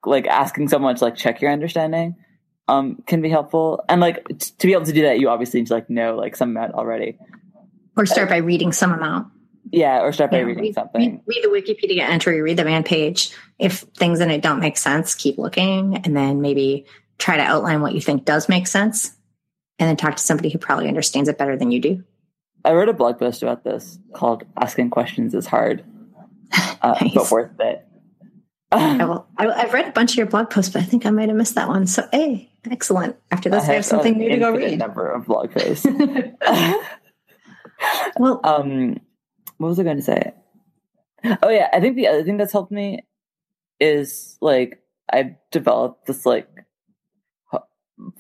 [0.06, 2.16] like asking someone to like check your understanding
[2.68, 5.60] um can be helpful and like t- to be able to do that you obviously
[5.60, 7.18] need to like know like some amount already
[7.98, 9.28] Or start by reading some amount.
[9.72, 12.66] yeah or start by Yeah, reading read, something Read, read the Wikipedia entry, read the
[12.66, 13.32] man page.
[13.60, 16.86] If things in it don't make sense, keep looking and then maybe
[17.20, 19.12] try to outline what you think does make sense.
[19.78, 22.04] And then talk to somebody who probably understands it better than you do.
[22.66, 25.84] i wrote a blog post about this called asking questions is hard
[26.82, 27.14] uh, Nice.
[27.16, 27.86] but worth it
[28.72, 31.10] I will, I, I've read a bunch of your blog posts, but I think I
[31.10, 31.88] might have missed that one.
[31.88, 33.18] So, hey, excellent.
[33.32, 34.80] After this, I, have something new to go read.
[34.80, 35.86] number of blog posts
[38.18, 39.00] well, um
[39.58, 40.34] what was i going to say
[41.44, 43.02] oh yeah i think the other thing that's helped me
[43.80, 46.48] is like i've developed this like
[47.46, 47.66] ho-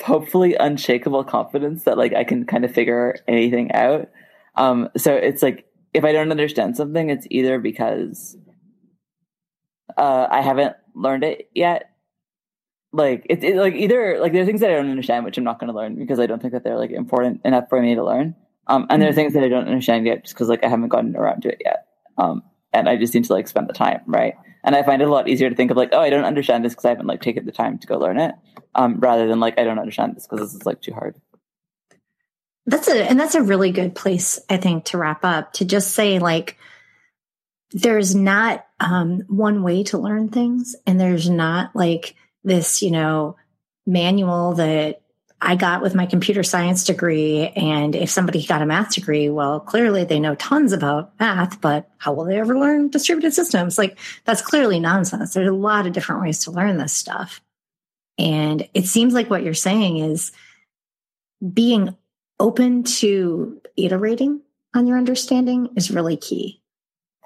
[0.03, 4.09] hopefully unshakable confidence that like i can kind of figure anything out
[4.55, 8.37] um so it's like if i don't understand something it's either because
[9.97, 11.91] uh i haven't learned it yet
[12.93, 15.43] like it's it, like either like there are things that i don't understand which i'm
[15.43, 17.95] not going to learn because i don't think that they're like important enough for me
[17.95, 18.35] to learn
[18.67, 20.89] um, and there are things that I don't understand yet just because like I haven't
[20.89, 21.87] gotten around to it yet.
[22.17, 24.35] Um, and I just need to like spend the time, right?
[24.63, 26.63] And I find it a lot easier to think of like, oh, I don't understand
[26.63, 28.33] this because I haven't like taken the time to go learn it,
[28.75, 31.15] um, rather than like I don't understand this because this is like too hard.
[32.67, 35.53] That's a and that's a really good place, I think, to wrap up.
[35.53, 36.57] To just say like
[37.71, 43.37] there's not um, one way to learn things, and there's not like this, you know,
[43.85, 45.01] manual that
[45.41, 47.47] I got with my computer science degree.
[47.55, 51.89] And if somebody got a math degree, well, clearly they know tons about math, but
[51.97, 53.77] how will they ever learn distributed systems?
[53.77, 55.33] Like that's clearly nonsense.
[55.33, 57.41] There's a lot of different ways to learn this stuff.
[58.19, 60.31] And it seems like what you're saying is
[61.53, 61.95] being
[62.39, 64.41] open to iterating
[64.75, 66.60] on your understanding is really key.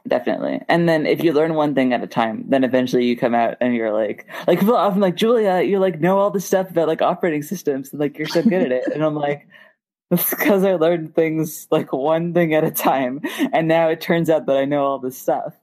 [0.08, 0.62] Definitely.
[0.68, 3.58] And then if you learn one thing at a time, then eventually you come out
[3.60, 6.88] and you're like, like people often like, Julia, you like know all this stuff about
[6.88, 8.88] like operating systems and like you're so good at it.
[8.93, 9.47] And I'm like,
[10.12, 13.22] because I learned things like one thing at a time.
[13.51, 15.53] And now it turns out that I know all this stuff.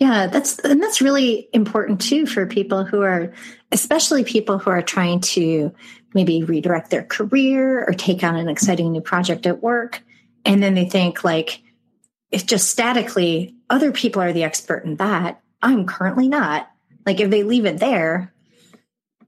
[0.00, 3.32] Yeah, that's and that's really important too for people who are
[3.70, 5.72] especially people who are trying to
[6.14, 10.02] maybe redirect their career or take on an exciting new project at work
[10.44, 11.62] and then they think like
[12.34, 15.40] it's just statically other people are the expert in that.
[15.62, 16.68] I'm currently not.
[17.06, 18.32] Like if they leave it there,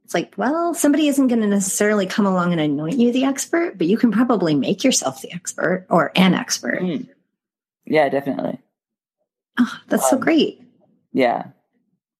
[0.04, 3.78] it's like, well, somebody isn't going to necessarily come along and anoint you the expert,
[3.78, 6.80] but you can probably make yourself the expert or an expert.
[6.80, 7.09] Mm.
[7.84, 8.59] Yeah, definitely.
[9.59, 10.61] Oh, that's so Um, great.
[11.12, 11.46] Yeah.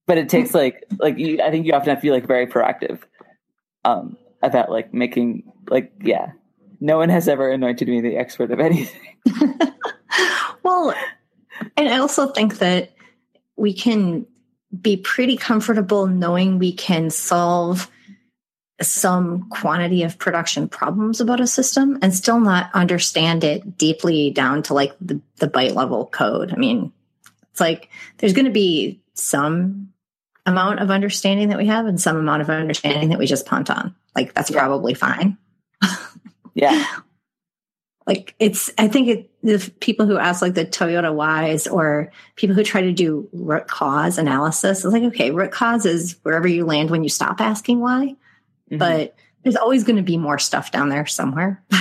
[0.07, 2.47] But it takes like like you I think you often have to be like very
[2.47, 3.01] proactive
[3.85, 6.31] um about like making like yeah.
[6.79, 9.17] No one has ever anointed me the expert of anything.
[10.67, 10.95] well,
[11.77, 12.93] and I also think that
[13.57, 14.27] we can
[14.79, 17.91] be pretty comfortable knowing we can solve
[18.83, 24.63] some quantity of production problems about a system and still not understand it deeply down
[24.65, 26.53] to like the, the byte level code.
[26.53, 26.93] I mean,
[27.53, 27.89] it's like
[28.19, 29.93] there's going to be some
[30.45, 33.71] amount of understanding that we have and some amount of understanding that we just punt
[33.71, 33.95] on.
[34.15, 34.59] Like that's Yeah.
[34.59, 35.39] probably fine.
[36.55, 36.85] Yeah.
[38.07, 42.55] like it's i think it the people who ask like the toyota whys or people
[42.57, 46.65] who try to do root cause analysis it's like okay root cause is wherever you
[46.65, 48.15] land when you stop asking why
[48.71, 48.79] Mhm.
[48.79, 51.63] but there's always going to be more stuff down there somewhere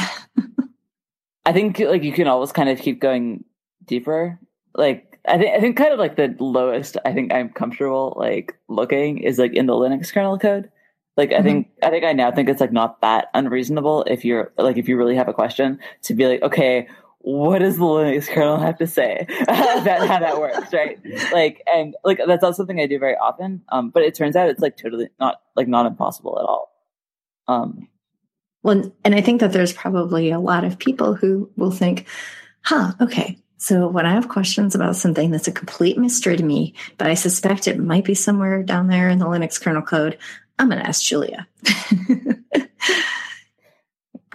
[1.45, 3.43] I think like you can always kind of keep going
[3.85, 4.39] deeper.
[4.73, 8.55] Like I think I think kind of like the lowest I think I'm comfortable like
[8.67, 10.71] looking is like in the Linux kernel code.
[11.17, 11.43] Like I mm-hmm.
[11.43, 14.89] think I think I now think it's like not that unreasonable if you're like if
[14.89, 16.87] you really have a question to be like okay
[17.25, 20.99] what does the Linux kernel have to say about how that works, right?
[21.33, 23.63] Like, and like that's not something I do very often.
[23.69, 26.71] Um, but it turns out it's like totally not like not impossible at all.
[27.47, 27.87] Um,
[28.61, 32.07] well, and I think that there's probably a lot of people who will think,
[32.61, 36.75] "Huh, okay, so when I have questions about something that's a complete mystery to me,
[36.99, 40.19] but I suspect it might be somewhere down there in the Linux kernel code,
[40.57, 41.47] I'm going to ask Julia.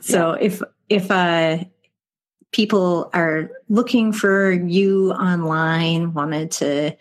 [0.00, 1.58] so if if uh,
[2.52, 6.96] people are looking for you online, wanted to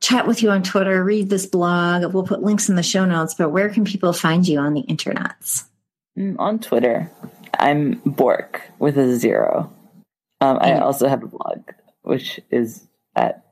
[0.00, 3.34] chat with you on Twitter, read this blog, we'll put links in the show notes.
[3.34, 5.64] But where can people find you on the internets?
[6.18, 7.10] Mm, on Twitter,
[7.58, 9.72] I'm Bork with a zero.
[10.40, 11.62] Um, I also have a blog,
[12.02, 12.84] which is
[13.14, 13.44] at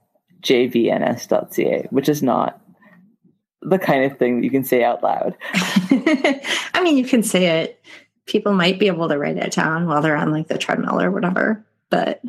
[0.43, 2.60] jvns.ca, which is not
[3.63, 5.37] the kind of thing you can say out loud.
[5.55, 7.83] I mean, you can say it.
[8.27, 11.11] People might be able to write it down while they're on like the treadmill or
[11.11, 12.23] whatever, but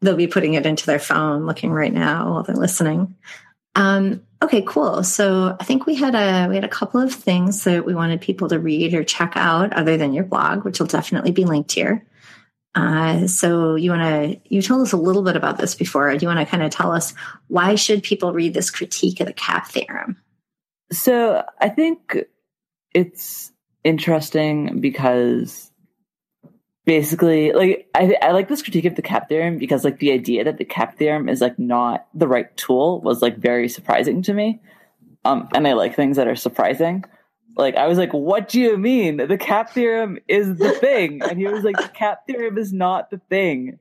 [0.00, 3.14] they'll be putting it into their phone, looking right now while they're listening.
[3.74, 5.02] Um, okay, cool.
[5.02, 8.20] So I think we had a we had a couple of things that we wanted
[8.20, 11.72] people to read or check out, other than your blog, which will definitely be linked
[11.72, 12.04] here.
[12.74, 16.14] Uh, so you want to you told us a little bit about this before.
[16.16, 17.14] Do you want to kind of tell us
[17.48, 20.16] why should people read this critique of the CAP theorem?
[20.92, 22.16] So I think
[22.94, 23.52] it's
[23.84, 25.70] interesting because
[26.84, 30.44] basically, like I, I like this critique of the CAP theorem because like the idea
[30.44, 34.34] that the CAP theorem is like not the right tool was like very surprising to
[34.34, 34.60] me.
[35.24, 37.04] Um, and I like things that are surprising
[37.56, 39.16] like I was like, "What do you mean?
[39.16, 43.10] The cap theorem is the thing?" And he was like, "The cap theorem is not
[43.10, 43.78] the thing.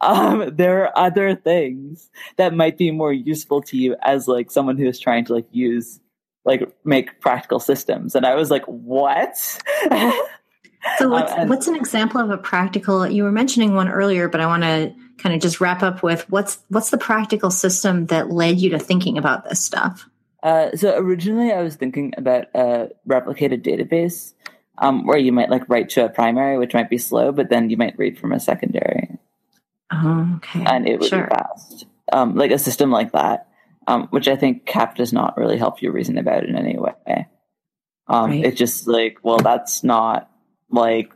[0.00, 4.78] Um, there are other things that might be more useful to you as like someone
[4.78, 6.00] who is trying to like use
[6.44, 9.36] like make practical systems." And I was like, "What?"
[10.98, 13.06] so what's, um, what's an example of a practical?
[13.06, 16.28] You were mentioning one earlier, but I want to kind of just wrap up with
[16.30, 20.08] what's what's the practical system that led you to thinking about this stuff?
[20.42, 24.32] Uh, so originally, I was thinking about a replicated database
[24.78, 27.68] um, where you might like write to a primary, which might be slow, but then
[27.68, 29.18] you might read from a secondary.
[29.92, 30.64] Oh, okay.
[30.64, 31.24] And it would sure.
[31.24, 31.86] be fast.
[32.12, 33.48] Um, like a system like that,
[33.90, 37.26] um, which I think CAP does not really help you reason about in any way.
[38.06, 38.44] Um, right.
[38.44, 40.30] It's just like, well, that's not
[40.70, 41.12] like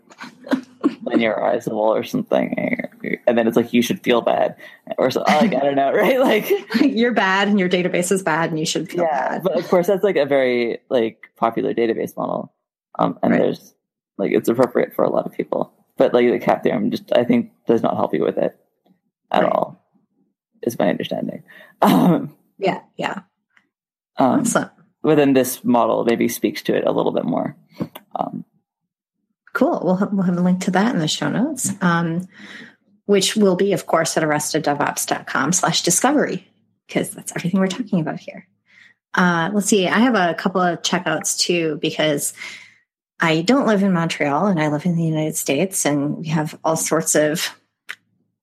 [1.05, 2.89] linearizable or something
[3.27, 4.57] and then it's like you should feel bad
[4.99, 6.51] or so like i don't know right like
[6.81, 9.67] you're bad and your database is bad and you should feel yeah, bad but of
[9.69, 12.53] course that's like a very like popular database model
[12.99, 13.41] um and right.
[13.41, 13.75] there's
[14.19, 17.25] like it's appropriate for a lot of people but like the cap theorem just i
[17.25, 18.59] think does not help you with it
[19.31, 19.53] at right.
[19.53, 19.81] all
[20.63, 21.43] is my understanding
[21.83, 23.21] um yeah yeah
[24.19, 24.71] um, awesome
[25.03, 27.57] within this model maybe speaks to it a little bit more
[28.15, 28.45] um
[29.55, 29.81] Cool.
[29.85, 32.27] We'll have, we'll have a link to that in the show notes, um,
[33.07, 36.51] which will be, of course, at arresteddevops.com slash discovery,
[36.87, 38.49] because that's everything we're talking about here.
[39.15, 39.87] Uh, let's see.
[39.87, 42.35] I have a couple of checkouts too, because
[43.21, 46.59] I don't live in Montreal and I live in the United States, and we have
[46.65, 47.57] all sorts of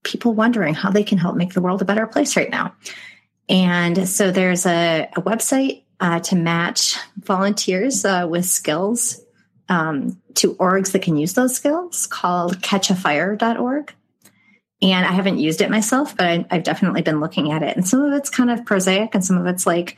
[0.04, 2.74] people wondering how they can help make the world a better place right now.
[3.52, 9.20] And so there's a, a website uh, to match volunteers uh, with skills
[9.68, 13.94] um, to orgs that can use those skills called catchafire.org.
[14.82, 17.76] And I haven't used it myself, but I, I've definitely been looking at it.
[17.76, 19.98] And some of it's kind of prosaic, and some of it's like,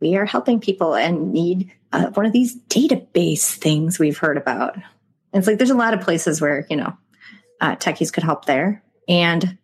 [0.00, 4.76] we are helping people and need uh, one of these database things we've heard about.
[4.76, 4.84] And
[5.40, 6.96] it's like there's a lot of places where, you know,
[7.60, 8.84] uh, techies could help there.
[9.08, 9.58] And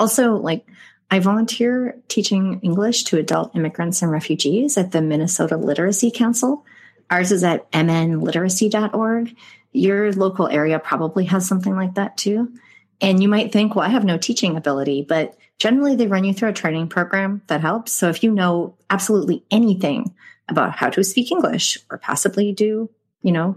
[0.00, 0.66] also, like,
[1.10, 6.64] I volunteer teaching English to adult immigrants and refugees at the Minnesota Literacy Council.
[7.10, 9.36] Ours is at mnliteracy.org.
[9.72, 12.52] Your local area probably has something like that too.
[13.00, 16.32] And you might think, well, I have no teaching ability, but generally they run you
[16.32, 17.92] through a training program that helps.
[17.92, 20.14] So if you know absolutely anything
[20.48, 22.90] about how to speak English or possibly do,
[23.22, 23.56] you know,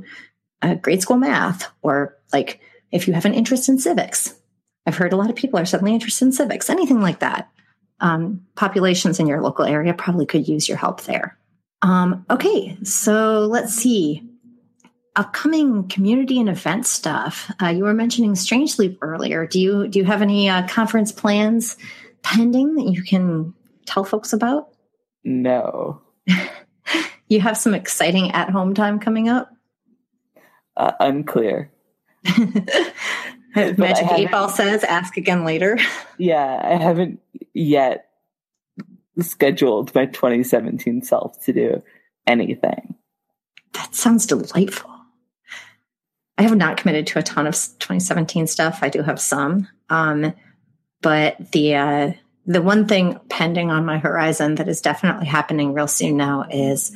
[0.61, 4.35] a grade school math or like if you have an interest in civics,
[4.85, 7.49] I've heard a lot of people are suddenly interested in civics, anything like that.
[7.99, 11.37] Um, populations in your local area probably could use your help there.
[11.81, 14.27] Um, okay, so let's see.
[15.15, 17.51] Upcoming community and event stuff.
[17.61, 19.45] Uh, you were mentioning Strange Loop earlier.
[19.45, 21.77] Do you do you have any uh, conference plans
[22.23, 23.53] pending that you can
[23.85, 24.69] tell folks about?
[25.23, 26.01] No.
[27.27, 29.51] you have some exciting at home time coming up.
[30.75, 31.71] Uh, unclear.
[33.55, 35.77] Magic Eight Ball says, "Ask again later."
[36.17, 37.19] Yeah, I haven't
[37.53, 38.09] yet
[39.19, 41.83] scheduled my 2017 self to do
[42.25, 42.95] anything.
[43.73, 44.91] That sounds delightful.
[46.37, 48.79] I have not committed to a ton of 2017 stuff.
[48.81, 49.67] I do have some.
[49.89, 50.33] Um,
[51.01, 52.13] but the uh,
[52.45, 56.91] the one thing pending on my horizon that is definitely happening real soon now is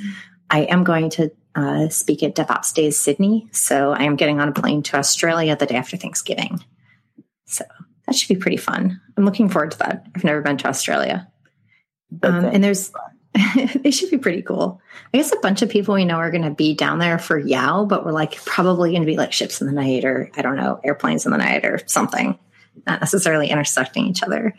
[0.49, 3.49] I am going to uh, speak at DevOps Days Sydney.
[3.51, 6.64] So I am getting on a plane to Australia the day after Thanksgiving.
[7.45, 7.66] So
[8.05, 9.01] that should be pretty fun.
[9.18, 10.05] I'm looking forward to that.
[10.16, 11.28] I've never been to Australia.
[12.22, 12.91] Um, and there's,
[13.36, 14.80] it should be pretty cool.
[15.12, 17.39] I guess a bunch of people we know are going to be down there for
[17.39, 20.43] YOW, but we're like probably going to be like ships in the night or I
[20.43, 22.38] don't know, airplanes in the night or something,
[22.86, 24.53] not necessarily intersecting each other.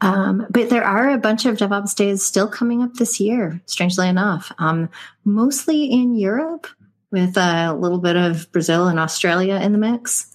[0.00, 4.08] Um, but there are a bunch of DevOps days still coming up this year, strangely
[4.08, 4.90] enough, um,
[5.24, 6.68] mostly in Europe
[7.10, 10.34] with a little bit of Brazil and Australia in the mix,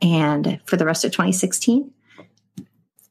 [0.00, 1.90] and for the rest of 2016.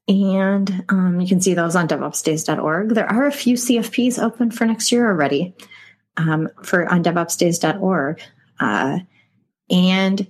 [0.08, 2.90] And um, you can see those on DevOpsDays.org.
[2.90, 5.56] There are a few CFPs open for next year already
[6.18, 8.22] um, for on DevOpsDays.org.
[8.60, 9.00] Uh,
[9.70, 10.28] and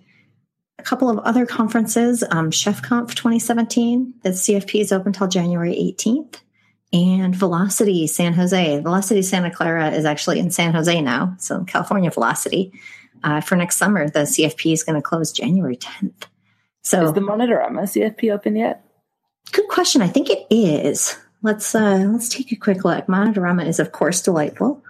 [0.82, 6.38] a couple of other conferences, um, ChefConf 2017, the CFP is open until January 18th,
[6.92, 8.80] and Velocity San Jose.
[8.80, 12.74] Velocity Santa Clara is actually in San Jose now, so California Velocity.
[13.24, 16.24] Uh, for next summer, the CFP is going to close January 10th.
[16.82, 18.84] So is the Monitorama CFP open yet?
[19.52, 20.02] Good question.
[20.02, 21.16] I think it is.
[21.44, 23.06] Let's uh, let's take a quick look.
[23.06, 24.84] Monitorama is of course delightful,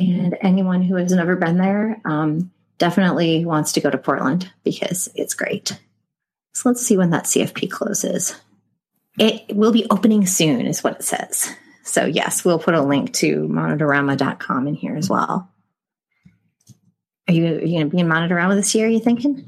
[0.00, 5.08] and anyone who has never been there, um, definitely wants to go to Portland because
[5.14, 5.78] it's great.
[6.54, 8.34] So let's see when that CFP closes.
[9.18, 11.54] It will be opening soon, is what it says.
[11.82, 15.50] So, yes, we'll put a link to monitorama.com in here as well.
[17.28, 19.44] Are you, are you going to be in Monitorama this year, are you thinking?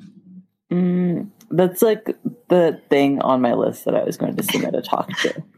[0.70, 2.16] Mm, that's like
[2.48, 5.42] the thing on my list that I was going to submit a talk to.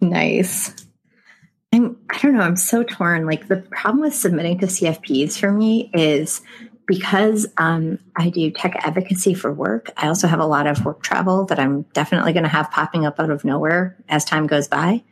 [0.00, 0.74] Nice.
[1.72, 2.40] I'm, I don't know.
[2.40, 3.24] I'm so torn.
[3.24, 6.42] Like the problem with submitting to CFPs for me is
[6.86, 11.02] because um, I do tech advocacy for work, I also have a lot of work
[11.02, 14.68] travel that I'm definitely going to have popping up out of nowhere as time goes
[14.68, 15.02] by.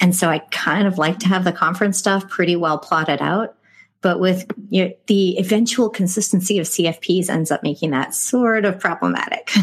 [0.00, 3.56] And so I kind of like to have the conference stuff pretty well plotted out.
[4.00, 8.80] But with you know, the eventual consistency of CFPs ends up making that sort of
[8.80, 9.52] problematic.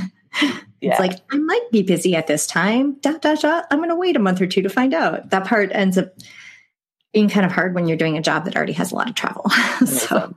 [0.81, 0.91] Yeah.
[0.91, 3.65] It's like, I might be busy at this time, dot, dot, dot.
[3.69, 5.29] I'm going to wait a month or two to find out.
[5.31, 6.13] That part ends up
[7.13, 9.15] being kind of hard when you're doing a job that already has a lot of
[9.15, 9.49] travel.
[9.85, 10.33] so,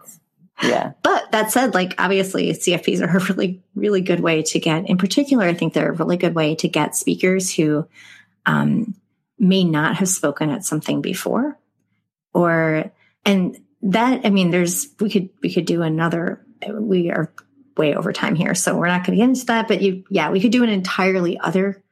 [0.62, 0.92] yeah.
[1.02, 4.98] But that said, like obviously CFPs are a really, really good way to get, in
[4.98, 7.86] particular, I think they're a really good way to get speakers who
[8.46, 8.94] um,
[9.38, 11.58] may not have spoken at something before.
[12.34, 12.90] Or,
[13.24, 17.32] and that, I mean, there's, we could, we could do another, we are
[17.76, 18.54] way over time here.
[18.54, 20.68] So we're not going to get into that, but you, yeah, we could do an
[20.68, 21.82] entirely other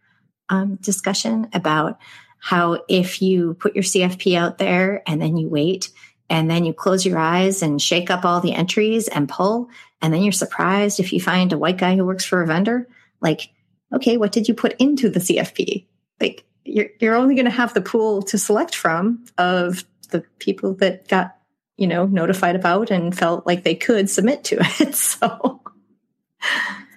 [0.48, 1.98] um, discussion about
[2.40, 5.90] how if you put your CFP out there and then you wait,
[6.30, 9.68] and then you close your eyes and shake up all the entries and pull.
[10.00, 12.88] And then you're surprised if you find a white guy who works for a vendor.
[13.20, 13.50] Like
[13.92, 15.86] okay what did you put into the cfp
[16.20, 20.74] like you're, you're only going to have the pool to select from of the people
[20.74, 21.36] that got
[21.76, 24.94] you know notified about and felt like they could submit to it.
[25.00, 25.62] So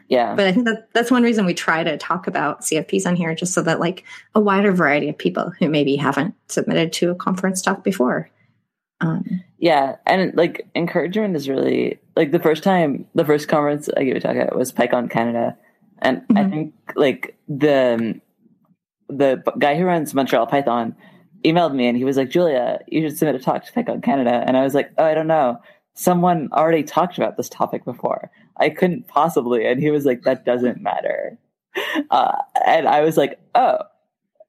[0.09, 0.36] yeah.
[0.36, 3.34] but i think that that's one reason we try to talk about cfps on here
[3.34, 4.03] just so that like
[4.36, 8.29] a wider variety of people who maybe haven't submitted to a conference talk before
[9.04, 14.04] um, yeah, and like encouragement is really like the first time, the first conference I
[14.04, 15.58] gave a talk at was PyCon Canada,
[15.99, 16.38] and mm-hmm.
[16.38, 18.20] I think like the
[19.10, 20.95] the guy who runs Montreal Python
[21.43, 24.43] emailed me and he was like, Julia, you should submit a talk to PyCon Canada,
[24.45, 25.60] and I was like, oh, I don't know.
[25.95, 28.32] Someone already talked about this topic before.
[28.58, 31.38] I couldn't possibly, and he was like, that doesn't matter.
[32.12, 32.38] Uh,
[32.68, 33.80] and I was like, oh,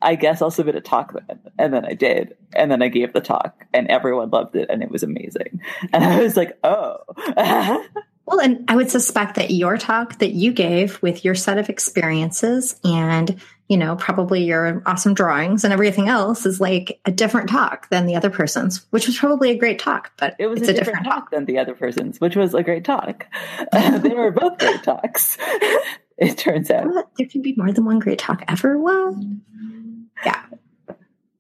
[0.05, 1.41] I guess I'll submit a talk then.
[1.59, 2.37] And then I did.
[2.55, 5.63] And then I gave the talk and everyone loved it and it was amazing.
[5.93, 6.99] And I was like, oh.
[8.27, 11.71] well, and I would suspect that your talk that you gave with your set of
[11.71, 17.49] experiences and, you know, probably your awesome drawings and everything else is like a different
[17.49, 20.65] talk than the other person's, which was probably a great talk, but it was a,
[20.65, 23.27] a, different, different talk than the other person's, which was a great talk.
[23.73, 25.39] they were both great talks.
[26.19, 26.87] it turns out.
[27.17, 28.79] there can be more than one great talk ever.
[28.79, 29.17] What?
[30.25, 30.43] Yeah.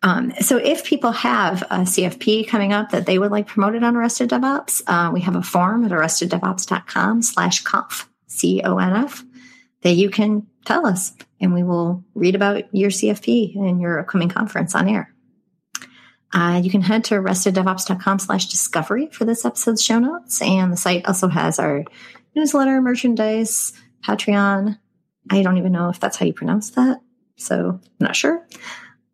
[0.02, 3.96] Um, so if people have a CFP coming up that they would like promoted on
[3.96, 9.24] Arrested DevOps, uh, we have a form at arresteddevops.com slash conf, C-O-N-F,
[9.80, 14.28] that you can tell us and we will read about your CFP and your upcoming
[14.28, 15.14] conference on air.
[16.32, 20.42] Uh, you can head to arresteddevops.com slash discovery for this episode's show notes.
[20.42, 21.84] And the site also has our
[22.34, 23.72] newsletter, merchandise,
[24.04, 24.78] Patreon.
[25.30, 27.00] I don't even know if that's how you pronounce that.
[27.36, 28.46] So I'm not sure.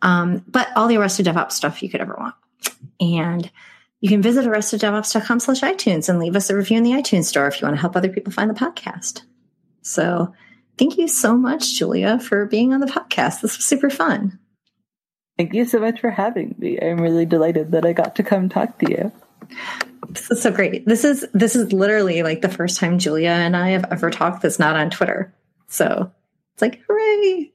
[0.02, 2.34] um, but all the Arrested DevOps stuff you could ever want.
[3.00, 3.50] And
[4.00, 7.46] you can visit arresteddevops.com slash iTunes and leave us a review in the iTunes store
[7.46, 9.22] if you want to help other people find the podcast.
[9.82, 10.32] So
[10.78, 13.40] thank you so much, Julia, for being on the podcast.
[13.40, 14.38] This was super fun.
[15.36, 16.78] Thank you so much for having me.
[16.80, 19.12] I'm really delighted that I got to come talk to you.
[20.08, 20.86] This is so great.
[20.86, 24.42] This is this is literally like the first time Julia and I have ever talked
[24.42, 25.32] that's not on Twitter.
[25.68, 26.10] So
[26.54, 27.52] it's like hooray!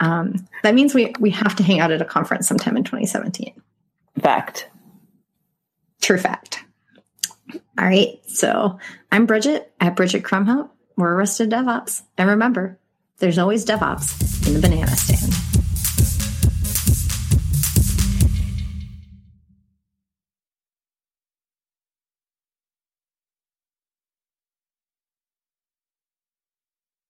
[0.00, 3.60] Um, that means we we have to hang out at a conference sometime in 2017.
[4.20, 4.68] Fact.
[6.00, 6.64] True fact.
[7.78, 8.20] All right.
[8.26, 8.78] So
[9.10, 10.70] I'm Bridget at Bridget Kromhout.
[10.96, 12.02] We're Arrested DevOps.
[12.18, 12.78] And remember,
[13.18, 15.51] there's always DevOps in the banana stand.